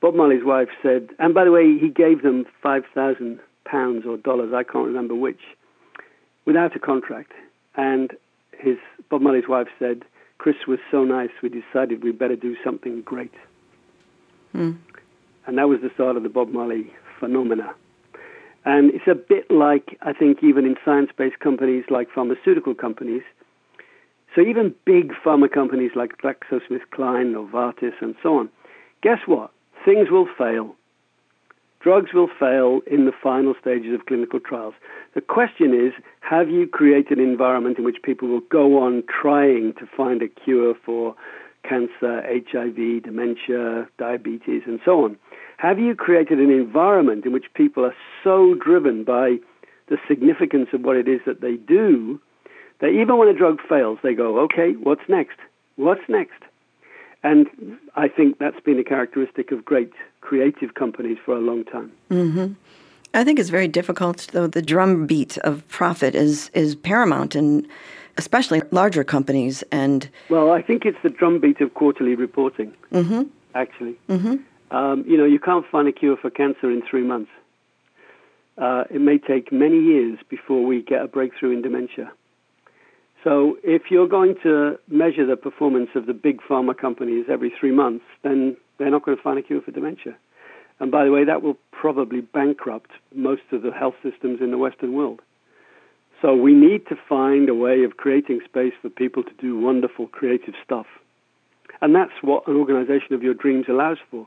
Bob 0.00 0.14
Marley's 0.14 0.44
wife 0.44 0.68
said, 0.82 1.10
and 1.18 1.34
by 1.34 1.44
the 1.44 1.50
way, 1.50 1.78
he 1.78 1.88
gave 1.88 2.22
them 2.22 2.44
five 2.62 2.84
thousand 2.94 3.40
pounds 3.64 4.04
or 4.06 4.16
dollars, 4.16 4.52
I 4.54 4.62
can't 4.62 4.86
remember 4.86 5.14
which, 5.14 5.40
without 6.44 6.76
a 6.76 6.78
contract. 6.78 7.32
And 7.76 8.12
his 8.56 8.76
Bob 9.10 9.22
Marley's 9.22 9.48
wife 9.48 9.68
said, 9.78 10.04
Chris 10.38 10.56
was 10.68 10.78
so 10.90 11.04
nice, 11.04 11.30
we 11.42 11.48
decided 11.48 12.04
we 12.04 12.12
better 12.12 12.36
do 12.36 12.56
something 12.62 13.02
great. 13.02 13.32
Mm. 14.54 14.76
And 15.46 15.58
that 15.58 15.68
was 15.68 15.80
the 15.82 15.90
start 15.94 16.16
of 16.16 16.22
the 16.22 16.28
Bob 16.28 16.48
Marley 16.48 16.92
phenomena. 17.20 17.74
And 18.64 18.90
it's 18.94 19.06
a 19.06 19.14
bit 19.14 19.50
like, 19.50 19.98
I 20.02 20.12
think, 20.12 20.42
even 20.42 20.64
in 20.64 20.76
science 20.84 21.10
based 21.16 21.38
companies 21.40 21.84
like 21.90 22.08
pharmaceutical 22.14 22.74
companies. 22.74 23.22
So 24.34 24.40
even 24.40 24.74
big 24.84 25.12
pharma 25.24 25.50
companies 25.52 25.92
like 25.94 26.18
GlaxoSmithKline, 26.18 27.34
Novartis, 27.34 27.92
and 28.00 28.14
so 28.22 28.38
on, 28.38 28.48
guess 29.02 29.18
what? 29.26 29.50
Things 29.84 30.10
will 30.10 30.26
fail. 30.36 30.74
Drugs 31.80 32.14
will 32.14 32.30
fail 32.40 32.80
in 32.90 33.04
the 33.04 33.12
final 33.22 33.54
stages 33.60 33.94
of 33.94 34.06
clinical 34.06 34.40
trials. 34.40 34.72
The 35.14 35.20
question 35.20 35.74
is 35.74 35.92
have 36.20 36.48
you 36.48 36.66
created 36.66 37.18
an 37.18 37.24
environment 37.24 37.76
in 37.76 37.84
which 37.84 38.02
people 38.02 38.26
will 38.26 38.40
go 38.50 38.82
on 38.82 39.04
trying 39.06 39.74
to 39.74 39.86
find 39.94 40.22
a 40.22 40.28
cure 40.28 40.74
for 40.84 41.14
cancer, 41.68 42.22
HIV, 42.22 43.02
dementia, 43.02 43.88
diabetes, 43.98 44.62
and 44.66 44.80
so 44.84 45.04
on? 45.04 45.16
Have 45.56 45.78
you 45.78 45.94
created 45.94 46.38
an 46.38 46.50
environment 46.50 47.24
in 47.24 47.32
which 47.32 47.46
people 47.54 47.84
are 47.84 47.94
so 48.22 48.54
driven 48.54 49.04
by 49.04 49.38
the 49.88 49.96
significance 50.08 50.68
of 50.72 50.82
what 50.82 50.96
it 50.96 51.08
is 51.08 51.20
that 51.26 51.40
they 51.40 51.56
do 51.56 52.20
that 52.80 52.88
even 52.88 53.16
when 53.16 53.28
a 53.28 53.34
drug 53.34 53.60
fails, 53.68 53.98
they 54.02 54.14
go, 54.14 54.40
okay, 54.40 54.72
what's 54.72 55.08
next? 55.08 55.38
What's 55.76 56.02
next? 56.08 56.42
And 57.22 57.46
I 57.96 58.08
think 58.08 58.38
that's 58.38 58.60
been 58.60 58.78
a 58.78 58.84
characteristic 58.84 59.52
of 59.52 59.64
great 59.64 59.92
creative 60.20 60.74
companies 60.74 61.18
for 61.24 61.34
a 61.34 61.40
long 61.40 61.64
time. 61.64 61.92
Mm-hmm. 62.10 62.52
I 63.14 63.24
think 63.24 63.38
it's 63.38 63.50
very 63.50 63.68
difficult, 63.68 64.26
though. 64.32 64.46
The 64.46 64.62
drumbeat 64.62 65.38
of 65.38 65.66
profit 65.68 66.14
is 66.14 66.50
is 66.52 66.74
paramount, 66.74 67.34
and 67.34 67.66
especially 68.18 68.62
larger 68.70 69.04
companies. 69.04 69.62
And 69.70 70.08
well, 70.28 70.50
I 70.50 70.60
think 70.60 70.84
it's 70.84 70.98
the 71.02 71.10
drumbeat 71.10 71.60
of 71.60 71.74
quarterly 71.74 72.14
reporting. 72.14 72.74
Mm-hmm. 72.92 73.22
Actually, 73.54 73.96
mm-hmm. 74.08 74.36
Um, 74.70 75.04
you 75.06 75.16
know, 75.16 75.24
you 75.24 75.38
can't 75.38 75.64
find 75.70 75.86
a 75.86 75.92
cure 75.92 76.16
for 76.16 76.30
cancer 76.30 76.68
in 76.68 76.82
three 76.82 77.04
months. 77.04 77.30
Uh, 78.58 78.84
it 78.90 79.00
may 79.00 79.18
take 79.18 79.52
many 79.52 79.78
years 79.80 80.18
before 80.28 80.64
we 80.64 80.82
get 80.82 81.02
a 81.02 81.06
breakthrough 81.06 81.52
in 81.52 81.62
dementia. 81.62 82.10
So 83.22 83.56
if 83.62 83.82
you're 83.90 84.08
going 84.08 84.34
to 84.42 84.78
measure 84.88 85.26
the 85.26 85.36
performance 85.36 85.90
of 85.94 86.06
the 86.06 86.12
big 86.12 86.40
pharma 86.42 86.76
companies 86.76 87.26
every 87.30 87.52
three 87.58 87.70
months, 87.70 88.04
then 88.22 88.56
they're 88.78 88.90
not 88.90 89.04
going 89.04 89.16
to 89.16 89.22
find 89.22 89.38
a 89.38 89.42
cure 89.42 89.60
for 89.60 89.70
dementia. 89.70 90.16
And 90.80 90.90
by 90.90 91.04
the 91.04 91.12
way, 91.12 91.24
that 91.24 91.42
will 91.42 91.56
probably 91.70 92.20
bankrupt 92.20 92.90
most 93.14 93.42
of 93.52 93.62
the 93.62 93.70
health 93.70 93.94
systems 94.02 94.40
in 94.40 94.50
the 94.50 94.58
Western 94.58 94.92
world. 94.94 95.20
So 96.20 96.34
we 96.34 96.54
need 96.54 96.86
to 96.88 96.96
find 97.08 97.48
a 97.48 97.54
way 97.54 97.84
of 97.84 97.96
creating 97.96 98.40
space 98.44 98.72
for 98.80 98.88
people 98.88 99.22
to 99.22 99.32
do 99.38 99.58
wonderful 99.58 100.06
creative 100.08 100.54
stuff. 100.64 100.86
And 101.80 101.94
that's 101.94 102.12
what 102.22 102.46
an 102.48 102.56
organization 102.56 103.14
of 103.14 103.22
your 103.22 103.34
dreams 103.34 103.66
allows 103.68 103.98
for. 104.10 104.26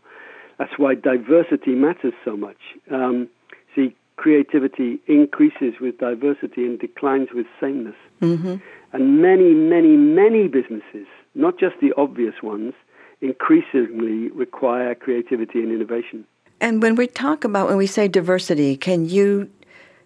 That's 0.60 0.78
why 0.78 0.96
diversity 0.96 1.72
matters 1.72 2.14
so 2.24 2.38
much. 2.38 2.58
Um, 2.92 3.30
see, 3.76 3.96
creativity 4.16 5.00
increases 5.08 5.76
with 5.80 5.98
diversity 5.98 6.66
and 6.66 6.80
declines 6.80 7.30
with 7.34 7.46
sameness. 7.60 7.96
Mm-hmm. 8.22 8.56
And 8.94 9.22
many, 9.22 9.54
many, 9.54 9.96
many 9.96 10.48
businesses, 10.48 11.08
not 11.36 11.60
just 11.60 11.76
the 11.82 11.94
obvious 11.98 12.36
ones, 12.44 12.74
increasingly 13.22 14.30
require 14.30 14.94
creativity 14.96 15.60
and 15.60 15.72
innovation. 15.72 16.26
And 16.60 16.82
when 16.82 16.96
we 16.96 17.08
talk 17.08 17.44
about, 17.44 17.68
when 17.68 17.78
we 17.78 17.88
say 17.88 18.08
diversity, 18.08 18.76
can 18.78 19.08
you 19.08 19.50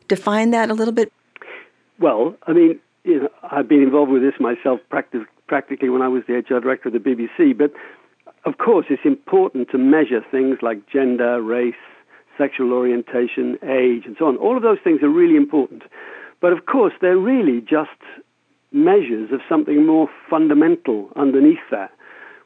define 0.07 0.51
that 0.51 0.69
a 0.69 0.73
little 0.73 0.93
bit? 0.93 1.11
Well, 1.99 2.35
I 2.47 2.53
mean, 2.53 2.79
you 3.03 3.21
know, 3.21 3.29
I've 3.43 3.67
been 3.67 3.81
involved 3.81 4.11
with 4.11 4.21
this 4.21 4.33
myself 4.39 4.79
practic- 4.89 5.27
practically 5.47 5.89
when 5.89 6.01
I 6.01 6.07
was 6.07 6.23
the 6.27 6.33
HR 6.33 6.59
director 6.59 6.89
of 6.89 6.93
the 6.93 6.99
BBC, 6.99 7.57
but 7.57 7.71
of 8.43 8.57
course, 8.57 8.87
it's 8.89 9.05
important 9.05 9.69
to 9.69 9.77
measure 9.77 10.23
things 10.31 10.57
like 10.61 10.89
gender, 10.89 11.41
race, 11.41 11.75
sexual 12.37 12.73
orientation, 12.73 13.57
age, 13.63 14.03
and 14.05 14.15
so 14.17 14.25
on. 14.25 14.37
All 14.37 14.57
of 14.57 14.63
those 14.63 14.79
things 14.83 15.03
are 15.03 15.09
really 15.09 15.35
important. 15.35 15.83
But 16.41 16.53
of 16.53 16.65
course, 16.65 16.93
they're 17.01 17.17
really 17.17 17.61
just 17.61 17.89
measures 18.71 19.31
of 19.31 19.41
something 19.47 19.85
more 19.85 20.09
fundamental 20.29 21.09
underneath 21.15 21.65
that. 21.69 21.91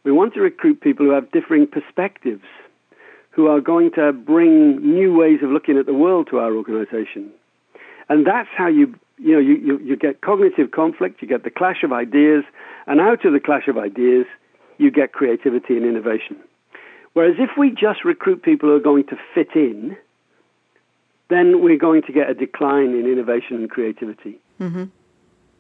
We 0.04 0.12
want 0.12 0.34
to 0.34 0.42
recruit 0.42 0.82
people 0.82 1.06
who 1.06 1.14
have 1.14 1.32
differing 1.32 1.66
perspectives, 1.66 2.44
who 3.36 3.48
are 3.48 3.60
going 3.60 3.92
to 3.92 4.14
bring 4.14 4.78
new 4.82 5.14
ways 5.14 5.40
of 5.44 5.50
looking 5.50 5.78
at 5.78 5.86
the 5.86 5.94
world 5.94 6.28
to 6.32 6.40
our 6.40 6.56
organization. 6.56 7.30
And 8.08 8.26
that's 8.26 8.48
how 8.56 8.68
you, 8.68 8.96
you 9.18 9.34
know, 9.34 9.40
you, 9.40 9.56
you, 9.56 9.80
you 9.80 9.96
get 9.98 10.22
cognitive 10.22 10.72
conflict, 10.72 11.22
you 11.22 11.28
get 11.28 11.44
the 11.44 11.50
clash 11.50 11.84
of 11.84 11.92
ideas, 11.92 12.46
and 12.88 13.02
out 13.02 13.26
of 13.26 13.34
the 13.34 13.42
clash 13.42 13.68
of 13.68 13.78
ideas, 13.78 14.26
you 14.78 14.90
get 14.90 15.12
creativity 15.12 15.76
and 15.76 15.86
innovation. 15.86 16.38
Whereas 17.12 17.36
if 17.38 17.52
we 17.58 17.72
just 17.72 18.06
recruit 18.06 18.42
people 18.42 18.70
who 18.70 18.76
are 18.76 18.80
going 18.80 19.06
to 19.08 19.18
fit 19.34 19.50
in, 19.54 19.98
then 21.30 21.62
we're 21.62 21.78
going 21.78 22.04
to 22.04 22.14
get 22.14 22.30
a 22.30 22.34
decline 22.34 22.94
in 22.94 23.06
innovation 23.06 23.58
and 23.58 23.70
creativity. 23.70 24.40
Mm-hmm. 24.62 24.86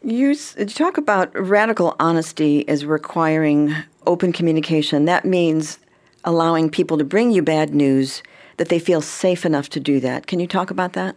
You, 0.04 0.36
you 0.58 0.66
talk 0.66 0.98
about 0.98 1.38
radical 1.38 1.96
honesty 2.00 2.68
as 2.70 2.86
requiring 2.86 3.74
open 4.06 4.32
communication. 4.32 5.06
That 5.06 5.26
means 5.26 5.80
allowing 6.26 6.70
people 6.70 6.98
to 6.98 7.04
bring 7.04 7.32
you 7.32 7.42
bad 7.42 7.74
news 7.74 8.22
that 8.58 8.70
they 8.70 8.80
feel 8.80 9.02
safe 9.02 9.46
enough 9.46 9.70
to 9.70 9.80
do 9.80 10.00
that. 10.02 10.28
Can 10.28 10.40
you 10.40 10.48
talk 10.48 10.72
about 10.72 10.94
that? 10.94 11.16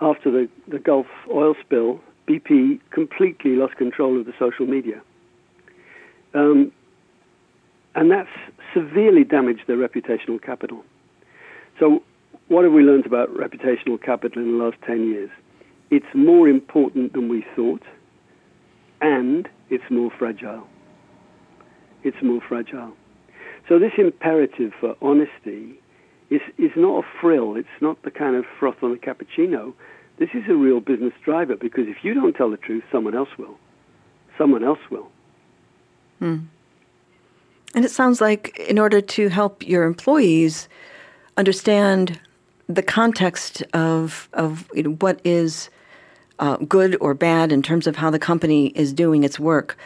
After 0.00 0.30
the, 0.30 0.48
the 0.68 0.78
Gulf 0.78 1.06
oil 1.32 1.54
spill, 1.60 2.00
BP 2.26 2.80
completely 2.90 3.52
lost 3.52 3.76
control 3.76 4.18
of 4.18 4.26
the 4.26 4.32
social 4.38 4.66
media. 4.66 5.00
Um, 6.32 6.72
and 7.94 8.10
that's 8.10 8.28
severely 8.72 9.24
damaged 9.24 9.62
their 9.66 9.76
reputational 9.76 10.42
capital. 10.42 10.84
So, 11.78 12.02
what 12.48 12.64
have 12.64 12.72
we 12.72 12.82
learned 12.82 13.06
about 13.06 13.34
reputational 13.34 14.00
capital 14.00 14.42
in 14.42 14.58
the 14.58 14.64
last 14.64 14.76
10 14.86 15.06
years? 15.06 15.30
It's 15.90 16.06
more 16.14 16.48
important 16.48 17.12
than 17.12 17.28
we 17.28 17.44
thought, 17.54 17.82
and 19.00 19.48
it's 19.70 19.84
more 19.90 20.10
fragile. 20.18 20.66
It's 22.02 22.16
more 22.22 22.40
fragile. 22.46 22.92
So, 23.68 23.78
this 23.78 23.92
imperative 23.96 24.72
for 24.78 24.96
honesty 25.00 25.80
is, 26.30 26.42
is 26.58 26.72
not 26.76 27.04
a 27.04 27.20
frill, 27.20 27.56
it's 27.56 27.68
not 27.80 28.02
the 28.02 28.10
kind 28.10 28.36
of 28.36 28.44
froth 28.58 28.82
on 28.82 28.92
a 28.92 28.96
cappuccino. 28.96 29.72
This 30.18 30.28
is 30.34 30.44
a 30.48 30.54
real 30.54 30.80
business 30.80 31.12
driver 31.24 31.56
because 31.56 31.88
if 31.88 32.04
you 32.04 32.14
don't 32.14 32.34
tell 32.34 32.50
the 32.50 32.56
truth, 32.56 32.84
someone 32.92 33.14
else 33.14 33.30
will. 33.38 33.58
Someone 34.38 34.62
else 34.62 34.78
will. 34.90 35.08
Hmm. 36.18 36.38
And 37.74 37.84
it 37.84 37.90
sounds 37.90 38.20
like, 38.20 38.56
in 38.58 38.78
order 38.78 39.00
to 39.00 39.28
help 39.28 39.66
your 39.66 39.84
employees 39.84 40.68
understand 41.36 42.20
the 42.68 42.82
context 42.82 43.62
of 43.72 44.28
of 44.32 44.70
you 44.74 44.84
know, 44.84 44.90
what 45.00 45.20
is 45.24 45.70
uh, 46.38 46.56
good 46.56 46.96
or 47.00 47.14
bad 47.14 47.50
in 47.50 47.62
terms 47.62 47.86
of 47.86 47.96
how 47.96 48.10
the 48.10 48.18
company 48.18 48.68
is 48.68 48.92
doing 48.92 49.24
its 49.24 49.40
work, 49.40 49.76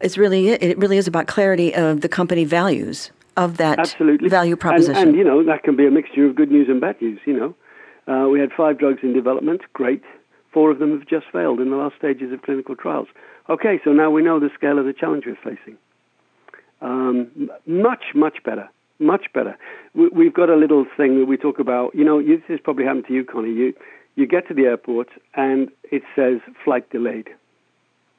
it's 0.00 0.18
really 0.18 0.48
it 0.48 0.76
really 0.78 0.96
is 0.96 1.06
about 1.06 1.26
clarity 1.28 1.74
of 1.74 2.00
the 2.00 2.08
company 2.08 2.44
values 2.44 3.10
of 3.36 3.58
that 3.58 3.78
Absolutely. 3.78 4.28
value 4.28 4.56
proposition. 4.56 4.96
And, 4.96 5.08
and, 5.10 5.18
you 5.18 5.24
know 5.24 5.44
that 5.44 5.62
can 5.62 5.76
be 5.76 5.86
a 5.86 5.90
mixture 5.90 6.26
of 6.26 6.34
good 6.34 6.50
news 6.50 6.68
and 6.68 6.80
bad 6.80 7.00
news. 7.00 7.20
You 7.24 7.54
know, 8.06 8.12
uh, 8.12 8.28
we 8.28 8.40
had 8.40 8.50
five 8.56 8.78
drugs 8.78 9.00
in 9.02 9.12
development. 9.12 9.62
Great. 9.72 10.02
Four 10.52 10.70
of 10.70 10.78
them 10.78 10.98
have 10.98 11.06
just 11.06 11.26
failed 11.32 11.60
in 11.60 11.70
the 11.70 11.76
last 11.76 11.96
stages 11.96 12.32
of 12.32 12.42
clinical 12.42 12.74
trials. 12.74 13.08
Okay, 13.48 13.80
so 13.84 13.92
now 13.92 14.10
we 14.10 14.22
know 14.22 14.40
the 14.40 14.50
scale 14.54 14.78
of 14.78 14.86
the 14.86 14.92
challenge 14.92 15.24
we're 15.26 15.36
facing. 15.36 15.76
Um, 16.80 17.50
much, 17.66 18.04
much 18.14 18.38
better. 18.44 18.68
Much 18.98 19.26
better. 19.34 19.58
We, 19.94 20.24
have 20.24 20.34
got 20.34 20.48
a 20.48 20.56
little 20.56 20.86
thing 20.96 21.18
that 21.20 21.26
we 21.26 21.36
talk 21.36 21.58
about. 21.58 21.94
You 21.94 22.04
know, 22.04 22.22
this 22.22 22.40
has 22.48 22.60
probably 22.60 22.84
happened 22.84 23.06
to 23.08 23.12
you, 23.12 23.24
Connie. 23.24 23.52
You, 23.52 23.74
you 24.14 24.26
get 24.26 24.48
to 24.48 24.54
the 24.54 24.62
airport 24.62 25.08
and 25.34 25.70
it 25.92 26.02
says 26.14 26.40
flight 26.64 26.88
delayed. 26.90 27.28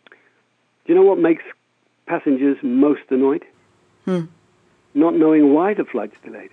Do 0.08 0.94
you 0.94 0.96
know 0.96 1.02
what 1.04 1.18
makes 1.18 1.44
passengers 2.06 2.58
most 2.62 3.02
annoyed? 3.10 3.44
Hmm. 4.06 4.26
Not 4.98 5.16
knowing 5.16 5.54
why 5.54 5.74
the 5.74 5.86
flight's 5.86 6.18
delayed. 6.24 6.52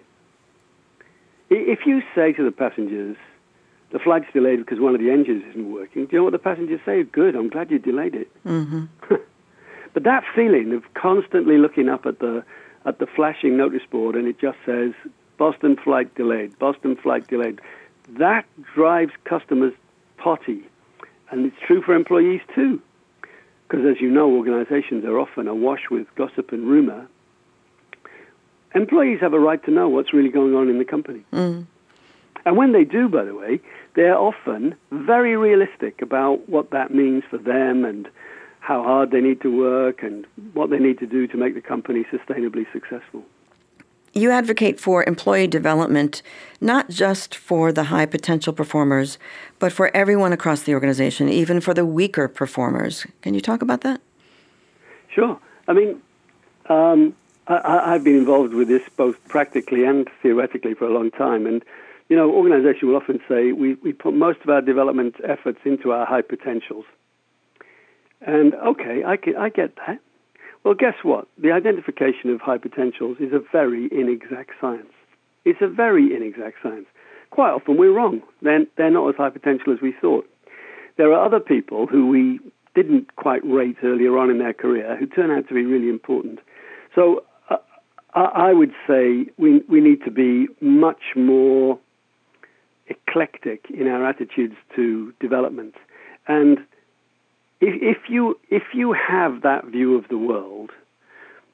If 1.51 1.87
you 1.87 2.03
say 2.15 2.33
to 2.33 2.45
the 2.45 2.53
passengers, 2.53 3.17
the 3.91 3.99
flight's 3.99 4.27
delayed 4.33 4.59
because 4.59 4.81
one 4.81 4.95
of 4.95 5.01
the 5.01 5.11
engines 5.11 5.45
isn't 5.51 5.73
working, 5.73 6.07
do 6.07 6.13
you 6.13 6.19
know 6.19 6.25
what 6.25 6.33
the 6.33 6.39
passengers 6.39 6.81
say? 6.85 7.03
Good, 7.05 7.35
I'm 7.37 7.49
glad 7.49 7.71
you 7.71 7.79
delayed 7.79 8.15
it. 8.15 8.45
Mm-hmm. 8.45 9.15
But 9.95 10.03
that 10.03 10.25
feeling 10.35 10.73
of 10.73 10.83
constantly 10.95 11.57
looking 11.57 11.89
up 11.89 12.05
at 12.05 12.19
the 12.19 12.45
at 12.85 12.99
the 12.99 13.07
flashing 13.07 13.57
notice 13.57 13.87
board 13.89 14.17
and 14.17 14.27
it 14.27 14.39
just 14.41 14.59
says 14.67 14.93
Boston 15.39 15.77
flight 15.77 16.13
delayed, 16.17 16.59
Boston 16.59 16.97
flight 16.97 17.27
delayed. 17.29 17.61
That 18.19 18.45
drives 18.75 19.13
customers 19.23 19.73
potty. 20.19 20.65
And 21.31 21.47
it's 21.47 21.57
true 21.67 21.81
for 21.81 21.95
employees 21.95 22.43
too. 22.55 22.83
Because 23.67 23.87
as 23.87 24.01
you 24.01 24.11
know, 24.11 24.31
organizations 24.31 25.05
are 25.05 25.19
often 25.19 25.49
awash 25.49 25.89
with 25.91 26.13
gossip 26.17 26.53
and 26.53 26.67
rumor. 26.67 27.07
Employees 28.75 29.21
have 29.21 29.33
a 29.33 29.41
right 29.41 29.63
to 29.65 29.71
know 29.71 29.89
what's 29.89 30.13
really 30.13 30.31
going 30.31 30.55
on 30.55 30.69
in 30.69 30.79
the 30.79 30.85
company. 30.85 31.25
Mm. 31.33 31.67
And 32.45 32.57
when 32.57 32.73
they 32.73 32.85
do, 32.85 33.09
by 33.09 33.25
the 33.25 33.35
way, 33.35 33.61
they're 33.95 34.19
often 34.19 34.75
very 34.91 35.37
realistic 35.37 36.03
about 36.03 36.49
what 36.49 36.71
that 36.71 36.93
means 36.93 37.23
for 37.31 37.39
them 37.39 37.85
and 37.85 38.09
how 38.61 38.83
hard 38.83 39.11
they 39.11 39.21
need 39.21 39.41
to 39.43 39.57
work 39.57 40.03
and 40.03 40.27
what 40.53 40.71
they 40.71 40.79
need 40.79 40.99
to 40.99 41.07
do 41.07 41.27
to 41.29 41.37
make 41.37 41.55
the 41.55 41.61
company 41.61 42.05
sustainably 42.13 42.67
successful. 42.73 43.23
You 44.15 44.31
advocate 44.31 44.79
for 44.79 45.05
employee 45.05 45.49
development, 45.49 46.23
not 46.61 46.89
just 46.89 47.35
for 47.35 47.73
the 47.73 47.85
high 47.85 48.07
potential 48.07 48.53
performers, 48.53 49.19
but 49.59 49.73
for 49.73 49.95
everyone 49.95 50.33
across 50.33 50.63
the 50.63 50.73
organization, 50.73 51.29
even 51.29 51.61
for 51.61 51.75
the 51.75 51.85
weaker 51.85 52.29
performers. 52.29 53.07
Can 53.23 53.35
you 53.35 53.41
talk 53.41 53.61
about 53.61 53.81
that? 53.81 54.01
Sure. 55.09 55.39
I 55.67 55.73
mean, 55.73 56.01
um, 56.69 57.15
I, 57.47 57.93
have 57.93 58.05
been 58.05 58.17
involved 58.17 58.55
with 58.55 58.69
this 58.69 58.83
both 58.97 59.17
practically 59.29 59.85
and 59.85 60.09
theoretically 60.23 60.75
for 60.75 60.87
a 60.87 60.93
long 60.93 61.11
time. 61.11 61.47
And, 61.47 61.63
you 62.09 62.17
know, 62.17 62.31
organizations 62.31 62.83
will 62.83 62.97
often 62.97 63.21
say 63.29 63.53
we, 63.53 63.75
we 63.75 63.93
put 63.93 64.15
most 64.15 64.41
of 64.43 64.49
our 64.49 64.63
development 64.63 65.17
efforts 65.23 65.59
into 65.65 65.93
our 65.93 66.07
high 66.07 66.23
potentials. 66.23 66.85
And, 68.21 68.55
okay, 68.55 69.05
I, 69.05 69.17
can, 69.17 69.37
I 69.37 69.51
get 69.51 69.77
that. 69.87 70.01
Well, 70.65 70.75
guess 70.75 70.95
what? 71.03 71.29
The 71.37 71.53
identification 71.53 72.31
of 72.31 72.41
high 72.41 72.57
potentials 72.57 73.19
is 73.21 73.33
a 73.35 73.43
very 73.53 73.89
inexact 73.93 74.53
science. 74.59 74.93
It's 75.45 75.61
a 75.61 75.69
very 75.69 76.17
inexact 76.17 76.57
science. 76.63 76.87
Quite 77.29 77.51
often 77.51 77.77
we're 77.77 77.93
wrong. 77.93 78.23
They're, 78.41 78.65
they're 78.77 78.91
not 78.91 79.11
as 79.11 79.17
high 79.17 79.29
potential 79.29 79.75
as 79.75 79.81
we 79.83 79.93
thought. 79.93 80.27
There 80.97 81.13
are 81.13 81.25
other 81.25 81.41
people 81.41 81.87
who 81.87 82.07
we 82.07 82.41
didn't 82.75 83.15
quite 83.17 83.43
rate 83.45 83.77
earlier 83.83 84.17
on 84.17 84.31
in 84.31 84.39
their 84.39 84.55
career 84.55 84.97
who 84.97 85.07
turn 85.07 85.31
out 85.31 85.49
to 85.49 85.55
be 85.55 85.65
really 85.65 85.91
important. 85.91 86.39
So 86.95 87.25
I 88.15 88.53
would 88.53 88.73
say 88.87 89.27
we 89.39 89.61
we 89.69 89.81
need 89.81 90.05
to 90.05 90.11
be 90.11 90.47
much 90.61 91.03
more 91.17 91.79
eclectic 92.87 93.67
in 93.71 93.89
our 93.89 94.07
attitudes 94.07 94.55
to 94.77 95.13
development, 95.21 95.75
and 96.29 96.59
if, 97.61 97.97
if 97.97 97.99
you 98.09 98.39
if 98.51 98.63
you 98.73 98.93
have 98.93 99.43
that 99.43 99.67
view 99.67 99.97
of 99.97 100.09
the 100.09 100.19
world, 100.19 100.71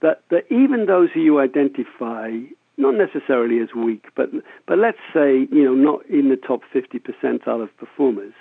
that 0.02 0.22
that 0.30 0.44
even 0.50 0.86
those 0.86 1.10
who 1.12 1.20
you 1.20 1.40
identify 1.40 2.30
not 2.76 2.94
necessarily 2.94 3.58
as 3.60 3.68
weak, 3.74 4.06
but 4.14 4.30
but 4.66 4.78
let's 4.78 4.98
say 5.14 5.46
you 5.50 5.64
know 5.64 5.74
not 5.74 6.04
in 6.06 6.28
the 6.28 6.36
top 6.36 6.60
fifty 6.72 6.98
percentile 6.98 7.62
of 7.62 7.74
performers, 7.78 8.34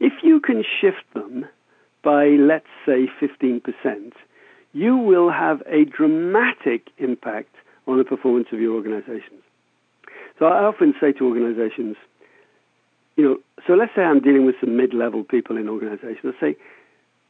if 0.00 0.12
you 0.22 0.38
can 0.40 0.62
shift 0.80 1.04
them 1.14 1.46
by 2.04 2.26
let's 2.26 2.66
say 2.86 3.08
fifteen 3.18 3.60
percent 3.60 4.12
you 4.72 4.96
will 4.96 5.30
have 5.30 5.62
a 5.66 5.84
dramatic 5.84 6.88
impact 6.98 7.54
on 7.86 7.98
the 7.98 8.04
performance 8.04 8.48
of 8.52 8.60
your 8.60 8.74
organizations. 8.74 9.42
So 10.38 10.46
I 10.46 10.64
often 10.64 10.94
say 11.00 11.12
to 11.12 11.26
organizations, 11.26 11.96
you 13.16 13.24
know, 13.24 13.38
so 13.66 13.74
let's 13.74 13.92
say 13.94 14.02
I'm 14.02 14.20
dealing 14.20 14.46
with 14.46 14.56
some 14.60 14.76
mid 14.76 14.94
level 14.94 15.24
people 15.24 15.56
in 15.56 15.68
organizations. 15.68 16.34
I 16.36 16.40
say, 16.40 16.56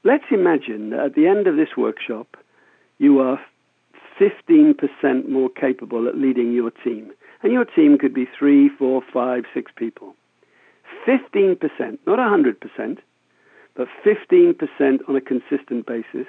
let's 0.04 0.25
imagine 0.30 0.90
that 0.90 1.00
at 1.00 1.14
the 1.14 1.26
end 1.26 1.46
of 1.46 1.56
this 1.56 1.76
workshop, 1.76 2.37
you 2.99 3.18
are 3.18 3.40
15% 4.20 5.28
more 5.28 5.49
capable 5.49 6.06
at 6.08 6.16
leading 6.16 6.52
your 6.52 6.70
team. 6.70 7.12
And 7.42 7.52
your 7.52 7.64
team 7.64 7.99
could 7.99 8.14
be 8.14 8.28
three, 8.38 8.68
four, 8.68 9.02
five, 9.12 9.44
six 9.52 9.72
people. 9.74 10.14
15%, 11.07 11.59
not 12.07 12.18
100%, 12.18 12.98
but 13.74 13.88
15% 14.07 15.09
on 15.09 15.16
a 15.16 15.20
consistent 15.20 15.87
basis 15.87 16.28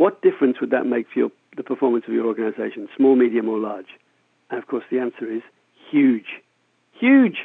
what 0.00 0.22
difference 0.22 0.58
would 0.62 0.70
that 0.70 0.86
make 0.86 1.06
for 1.12 1.18
your, 1.18 1.30
the 1.58 1.62
performance 1.62 2.06
of 2.08 2.14
your 2.14 2.24
organization, 2.24 2.88
small, 2.96 3.16
medium, 3.16 3.50
or 3.50 3.58
large? 3.58 3.88
And 4.48 4.58
of 4.58 4.66
course, 4.66 4.84
the 4.90 4.98
answer 4.98 5.30
is 5.30 5.42
huge. 5.90 6.40
Huge. 6.98 7.36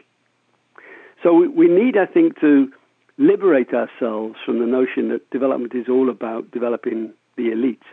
So 1.22 1.34
we, 1.34 1.50
we 1.50 1.68
need, 1.68 1.98
I 1.98 2.06
think, 2.06 2.40
to 2.40 2.72
liberate 3.18 3.74
ourselves 3.74 4.36
from 4.46 4.60
the 4.60 4.66
notion 4.66 5.10
that 5.10 5.30
development 5.32 5.76
is 5.76 5.90
all 5.90 6.10
about 6.10 6.50
developing 6.52 7.12
the 7.36 7.52
elite 7.52 7.84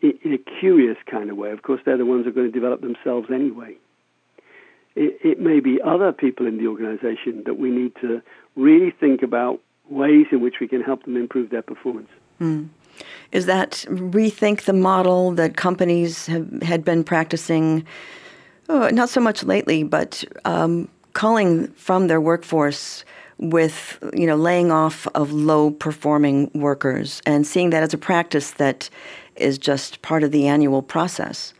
in, 0.00 0.14
in 0.24 0.32
a 0.32 0.38
curious 0.58 0.96
kind 1.08 1.30
of 1.30 1.36
way. 1.36 1.52
Of 1.52 1.62
course, 1.62 1.80
they're 1.84 1.96
the 1.96 2.04
ones 2.04 2.24
who 2.24 2.30
are 2.30 2.34
going 2.34 2.50
to 2.50 2.52
develop 2.52 2.80
themselves 2.80 3.28
anyway. 3.32 3.76
It, 4.96 5.16
it 5.22 5.38
may 5.38 5.60
be 5.60 5.78
other 5.80 6.10
people 6.10 6.48
in 6.48 6.58
the 6.58 6.66
organization 6.66 7.44
that 7.46 7.56
we 7.56 7.70
need 7.70 7.92
to 8.00 8.20
really 8.56 8.90
think 8.90 9.22
about 9.22 9.60
ways 9.88 10.26
in 10.32 10.40
which 10.40 10.56
we 10.60 10.66
can 10.66 10.80
help 10.80 11.04
them 11.04 11.16
improve 11.16 11.50
their 11.50 11.62
performance. 11.62 12.10
Mm 12.40 12.68
is 13.32 13.46
that 13.46 13.84
rethink 13.88 14.62
the 14.62 14.72
model 14.72 15.32
that 15.32 15.56
companies 15.56 16.26
have, 16.26 16.62
had 16.62 16.84
been 16.84 17.04
practicing, 17.04 17.86
oh, 18.68 18.88
not 18.88 19.08
so 19.08 19.20
much 19.20 19.42
lately, 19.44 19.82
but 19.82 20.24
um, 20.44 20.88
calling 21.12 21.68
from 21.72 22.08
their 22.08 22.20
workforce 22.20 23.04
with 23.38 23.98
you 24.14 24.26
know 24.26 24.36
laying 24.36 24.70
off 24.70 25.08
of 25.14 25.32
low 25.32 25.70
performing 25.70 26.50
workers 26.54 27.20
and 27.26 27.46
seeing 27.46 27.70
that 27.70 27.82
as 27.82 27.92
a 27.92 27.98
practice 27.98 28.52
that 28.52 28.88
is 29.36 29.58
just 29.58 30.00
part 30.02 30.22
of 30.22 30.30
the 30.30 30.46
annual 30.46 30.82
process. 30.82 31.54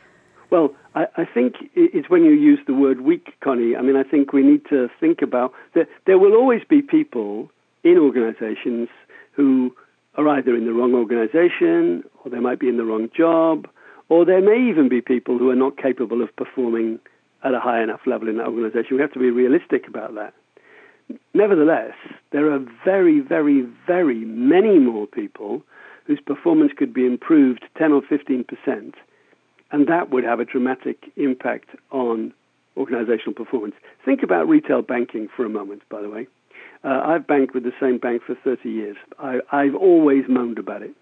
Well, 0.50 0.74
I, 0.94 1.06
I 1.16 1.24
think 1.24 1.54
it's 1.74 2.08
when 2.10 2.24
you 2.24 2.32
use 2.32 2.60
the 2.66 2.74
word 2.74 3.00
weak, 3.00 3.34
Connie. 3.40 3.74
I 3.74 3.82
mean, 3.82 3.96
I 3.96 4.02
think 4.02 4.32
we 4.32 4.42
need 4.42 4.64
to 4.68 4.88
think 5.00 5.22
about 5.22 5.52
that. 5.74 5.88
There 6.06 6.18
will 6.18 6.34
always 6.34 6.62
be 6.68 6.82
people 6.82 7.50
in 7.82 7.98
organizations 7.98 8.88
who 9.32 9.74
are 10.16 10.28
either 10.28 10.54
in 10.54 10.66
the 10.66 10.72
wrong 10.72 10.94
organization, 10.94 12.04
or 12.22 12.30
they 12.30 12.40
might 12.40 12.60
be 12.60 12.68
in 12.68 12.76
the 12.76 12.84
wrong 12.84 13.08
job, 13.16 13.66
or 14.08 14.24
there 14.24 14.42
may 14.42 14.68
even 14.68 14.88
be 14.88 15.00
people 15.00 15.38
who 15.38 15.50
are 15.50 15.56
not 15.56 15.76
capable 15.76 16.22
of 16.22 16.34
performing 16.36 16.98
at 17.44 17.54
a 17.54 17.60
high 17.60 17.82
enough 17.82 18.00
level 18.06 18.28
in 18.28 18.36
that 18.36 18.46
organization. 18.46 18.96
We 18.96 19.02
have 19.02 19.12
to 19.12 19.18
be 19.18 19.30
realistic 19.30 19.88
about 19.88 20.14
that. 20.14 20.34
Nevertheless, 21.34 21.94
there 22.30 22.52
are 22.52 22.60
very, 22.84 23.20
very, 23.20 23.66
very 23.86 24.24
many 24.24 24.78
more 24.78 25.06
people 25.06 25.62
whose 26.06 26.20
performance 26.20 26.72
could 26.76 26.92
be 26.92 27.06
improved 27.06 27.64
10 27.78 27.92
or 27.92 28.02
15 28.02 28.44
percent, 28.44 28.94
and 29.70 29.86
that 29.88 30.10
would 30.10 30.24
have 30.24 30.40
a 30.40 30.44
dramatic 30.44 31.10
impact 31.16 31.70
on 31.90 32.32
organizational 32.76 33.34
performance. 33.34 33.74
Think 34.04 34.22
about 34.22 34.48
retail 34.48 34.82
banking 34.82 35.28
for 35.34 35.44
a 35.44 35.48
moment, 35.48 35.82
by 35.88 36.00
the 36.00 36.08
way. 36.08 36.26
Uh, 36.84 37.00
I've 37.04 37.26
banked 37.26 37.54
with 37.54 37.62
the 37.62 37.72
same 37.80 37.98
bank 37.98 38.22
for 38.26 38.34
30 38.42 38.68
years. 38.68 38.96
I, 39.18 39.38
I've 39.52 39.74
always 39.74 40.24
moaned 40.28 40.58
about 40.58 40.82
it. 40.82 40.92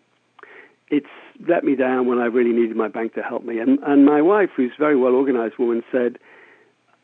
It's 0.88 1.06
let 1.48 1.64
me 1.64 1.74
down 1.74 2.06
when 2.06 2.18
I 2.18 2.26
really 2.26 2.52
needed 2.52 2.76
my 2.76 2.88
bank 2.88 3.14
to 3.14 3.22
help 3.22 3.44
me. 3.44 3.58
And, 3.58 3.78
and 3.86 4.04
my 4.04 4.20
wife, 4.20 4.50
who's 4.56 4.72
a 4.76 4.80
very 4.80 4.96
well 4.96 5.14
organized 5.14 5.54
woman, 5.58 5.82
said, 5.90 6.18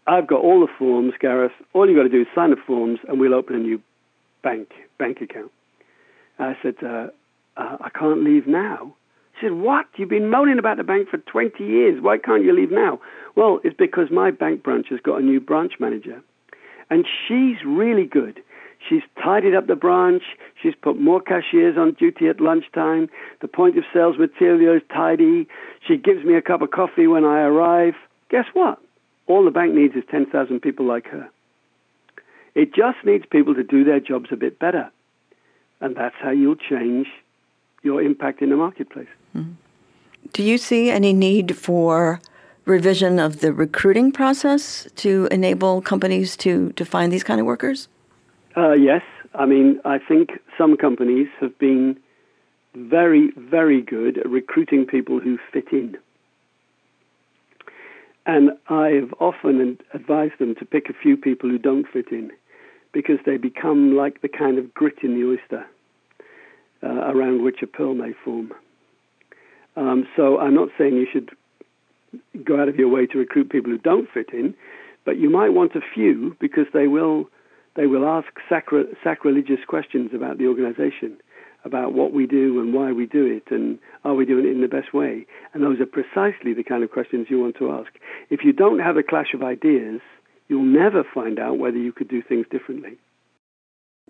I've 0.06 0.26
got 0.26 0.42
all 0.42 0.60
the 0.60 0.72
forms, 0.78 1.14
Gareth. 1.20 1.52
All 1.72 1.88
you've 1.88 1.96
got 1.96 2.04
to 2.04 2.08
do 2.08 2.20
is 2.20 2.26
sign 2.34 2.50
the 2.50 2.56
forms, 2.56 3.00
and 3.08 3.18
we'll 3.18 3.34
open 3.34 3.56
a 3.56 3.58
new 3.58 3.80
bank 4.42 4.68
bank 4.98 5.20
account. 5.20 5.50
I 6.38 6.54
said, 6.62 6.74
uh, 6.82 7.08
uh, 7.56 7.76
I 7.80 7.90
can't 7.90 8.22
leave 8.22 8.46
now. 8.46 8.94
She 9.40 9.46
said, 9.46 9.52
What? 9.52 9.86
You've 9.96 10.08
been 10.08 10.30
moaning 10.30 10.58
about 10.58 10.76
the 10.76 10.84
bank 10.84 11.08
for 11.08 11.18
20 11.18 11.64
years. 11.64 12.02
Why 12.02 12.18
can't 12.18 12.44
you 12.44 12.54
leave 12.54 12.70
now? 12.70 13.00
Well, 13.34 13.60
it's 13.64 13.76
because 13.76 14.10
my 14.10 14.30
bank 14.30 14.62
branch 14.62 14.86
has 14.90 15.00
got 15.00 15.20
a 15.20 15.24
new 15.24 15.40
branch 15.40 15.74
manager. 15.78 16.22
And 16.88 17.04
she's 17.26 17.56
really 17.66 18.06
good. 18.06 18.40
She's 18.88 19.02
tidied 19.22 19.54
up 19.54 19.66
the 19.66 19.76
branch. 19.76 20.22
She's 20.62 20.74
put 20.74 20.98
more 21.00 21.20
cashiers 21.20 21.76
on 21.76 21.92
duty 21.92 22.28
at 22.28 22.40
lunchtime. 22.40 23.08
The 23.40 23.48
point 23.48 23.76
of 23.76 23.84
sales 23.92 24.16
material 24.18 24.76
is 24.76 24.82
tidy. 24.92 25.48
She 25.86 25.96
gives 25.96 26.24
me 26.24 26.34
a 26.34 26.42
cup 26.42 26.62
of 26.62 26.70
coffee 26.70 27.06
when 27.06 27.24
I 27.24 27.42
arrive. 27.42 27.94
Guess 28.30 28.46
what? 28.52 28.78
All 29.26 29.44
the 29.44 29.50
bank 29.50 29.74
needs 29.74 29.94
is 29.96 30.04
10,000 30.10 30.60
people 30.60 30.86
like 30.86 31.06
her. 31.08 31.28
It 32.54 32.74
just 32.74 32.98
needs 33.04 33.24
people 33.30 33.54
to 33.54 33.62
do 33.62 33.84
their 33.84 34.00
jobs 34.00 34.28
a 34.30 34.36
bit 34.36 34.58
better. 34.58 34.90
And 35.80 35.94
that's 35.96 36.14
how 36.20 36.30
you'll 36.30 36.56
change 36.56 37.08
your 37.82 38.00
impact 38.02 38.40
in 38.40 38.50
the 38.50 38.56
marketplace. 38.56 39.08
Mm-hmm. 39.36 39.52
Do 40.32 40.42
you 40.42 40.58
see 40.58 40.90
any 40.90 41.12
need 41.12 41.56
for 41.56 42.20
revision 42.64 43.18
of 43.18 43.40
the 43.40 43.52
recruiting 43.52 44.10
process 44.10 44.88
to 44.96 45.28
enable 45.30 45.80
companies 45.80 46.36
to, 46.38 46.72
to 46.72 46.84
find 46.84 47.12
these 47.12 47.22
kind 47.22 47.40
of 47.40 47.46
workers? 47.46 47.88
Uh, 48.56 48.72
yes, 48.72 49.02
I 49.34 49.44
mean, 49.44 49.80
I 49.84 49.98
think 49.98 50.30
some 50.56 50.76
companies 50.76 51.28
have 51.40 51.58
been 51.58 51.98
very, 52.74 53.30
very 53.36 53.82
good 53.82 54.18
at 54.18 54.28
recruiting 54.28 54.86
people 54.86 55.20
who 55.20 55.38
fit 55.52 55.68
in. 55.72 55.96
And 58.24 58.50
I've 58.68 59.12
often 59.20 59.78
advised 59.92 60.38
them 60.40 60.54
to 60.56 60.64
pick 60.64 60.88
a 60.88 60.94
few 60.94 61.16
people 61.16 61.50
who 61.50 61.58
don't 61.58 61.86
fit 61.86 62.10
in 62.10 62.30
because 62.92 63.18
they 63.26 63.36
become 63.36 63.94
like 63.94 64.22
the 64.22 64.28
kind 64.28 64.58
of 64.58 64.72
grit 64.72 64.96
in 65.02 65.14
the 65.14 65.26
oyster 65.28 65.66
uh, 66.82 67.12
around 67.12 67.44
which 67.44 67.62
a 67.62 67.66
pearl 67.66 67.94
may 67.94 68.12
form. 68.24 68.52
Um, 69.76 70.08
so 70.16 70.38
I'm 70.38 70.54
not 70.54 70.70
saying 70.78 70.94
you 70.94 71.06
should 71.12 71.30
go 72.42 72.60
out 72.60 72.68
of 72.68 72.76
your 72.76 72.88
way 72.88 73.06
to 73.06 73.18
recruit 73.18 73.50
people 73.50 73.70
who 73.70 73.78
don't 73.78 74.08
fit 74.12 74.30
in, 74.32 74.54
but 75.04 75.18
you 75.18 75.28
might 75.28 75.50
want 75.50 75.76
a 75.76 75.80
few 75.94 76.34
because 76.40 76.66
they 76.72 76.86
will 76.86 77.28
they 77.76 77.86
will 77.86 78.06
ask 78.06 78.28
sacri- 78.48 78.96
sacrilegious 79.04 79.60
questions 79.66 80.10
about 80.14 80.38
the 80.38 80.46
organization, 80.46 81.18
about 81.64 81.92
what 81.92 82.12
we 82.12 82.26
do 82.26 82.60
and 82.60 82.72
why 82.72 82.92
we 82.92 83.06
do 83.06 83.26
it, 83.26 83.52
and 83.54 83.78
are 84.04 84.14
we 84.14 84.24
doing 84.24 84.46
it 84.46 84.52
in 84.52 84.62
the 84.62 84.68
best 84.68 84.94
way? 84.94 85.26
And 85.52 85.62
those 85.62 85.78
are 85.80 85.86
precisely 85.86 86.54
the 86.54 86.64
kind 86.64 86.82
of 86.82 86.90
questions 86.90 87.26
you 87.28 87.40
want 87.40 87.56
to 87.56 87.70
ask. 87.72 87.92
If 88.30 88.40
you 88.44 88.52
don't 88.52 88.78
have 88.78 88.96
a 88.96 89.02
clash 89.02 89.34
of 89.34 89.42
ideas, 89.42 90.00
you'll 90.48 90.62
never 90.62 91.04
find 91.04 91.38
out 91.38 91.58
whether 91.58 91.76
you 91.76 91.92
could 91.92 92.08
do 92.08 92.22
things 92.22 92.46
differently. 92.50 92.98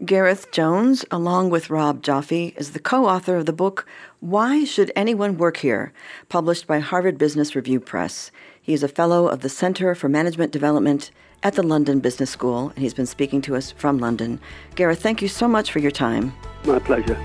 Gareth 0.05 0.51
Jones, 0.53 1.07
along 1.11 1.49
with 1.49 1.71
Rob 1.71 2.03
Goffee, 2.03 2.55
is 2.59 2.73
the 2.73 2.79
co 2.79 3.07
author 3.07 3.37
of 3.37 3.47
the 3.47 3.53
book 3.53 3.87
Why 4.21 4.63
Should 4.63 4.93
Anyone 4.95 5.39
Work 5.39 5.57
Here, 5.57 5.91
published 6.29 6.67
by 6.67 6.81
Harvard 6.81 7.17
Business 7.17 7.57
Review 7.57 7.81
Press. 7.81 8.31
He 8.61 8.75
is 8.75 8.83
a 8.83 8.89
fellow 8.89 9.27
of 9.27 9.41
the 9.41 9.49
Center 9.49 9.95
for 9.95 10.11
Management 10.11 10.53
Development 10.53 11.11
at 11.43 11.55
the 11.55 11.63
London 11.63 12.01
Business 12.01 12.31
School, 12.31 12.71
and 12.71 12.79
he's 12.79 12.95
been 12.95 13.07
speaking 13.07 13.41
to 13.43 13.57
us 13.57 13.71
from 13.71 13.99
London. 13.99 14.41
Gareth, 14.75 15.03
thank 15.03 15.23
you 15.23 15.29
so 15.29 15.47
much 15.47 15.73
for 15.73 15.79
your 15.79 15.91
time. 15.91 16.33
My 16.65 16.79
pleasure. 16.79 17.17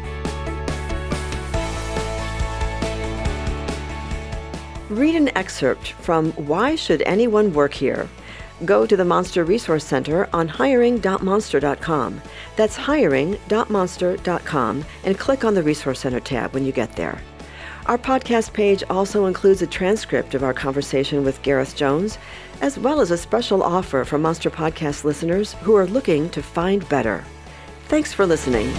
Read 4.90 5.16
an 5.16 5.36
excerpt 5.38 5.94
from 5.94 6.34
Why 6.34 6.76
Should 6.76 7.02
Anyone 7.04 7.54
Work 7.54 7.74
Here 7.74 8.10
Go 8.66 8.86
to 8.86 8.96
the 8.96 9.06
Monster 9.06 9.44
Resource 9.44 9.84
Center 9.84 10.30
on 10.34 10.48
hiring.monster.com. 10.48 12.22
That's 12.56 12.78
hiring.monster.com 12.78 14.86
and 15.04 15.18
click 15.18 15.44
on 15.44 15.56
the 15.56 15.64
Resource 15.64 16.02
Center 16.02 16.20
tab 16.20 16.54
when 16.54 16.64
you 16.66 16.72
get 16.72 16.96
there. 16.96 17.20
Our 17.88 17.98
podcast 17.98 18.54
page 18.54 18.84
also 18.88 19.26
includes 19.26 19.64
a 19.64 19.68
transcript 19.68 20.36
of 20.36 20.44
our 20.44 20.54
conversation 20.54 21.24
with 21.24 21.42
Gareth 21.42 21.76
Jones, 21.76 22.20
as 22.62 22.80
well 22.80 23.02
as 23.02 23.12
a 23.12 23.18
special 23.18 23.62
offer 23.62 24.06
for 24.06 24.18
Monster 24.18 24.50
Podcast 24.50 25.04
listeners 25.04 25.54
who 25.64 25.76
are 25.76 25.86
looking 25.86 26.30
to 26.30 26.42
find 26.42 26.88
better. 26.88 27.26
Thanks 27.88 28.14
for 28.14 28.26
listening. 28.26 28.72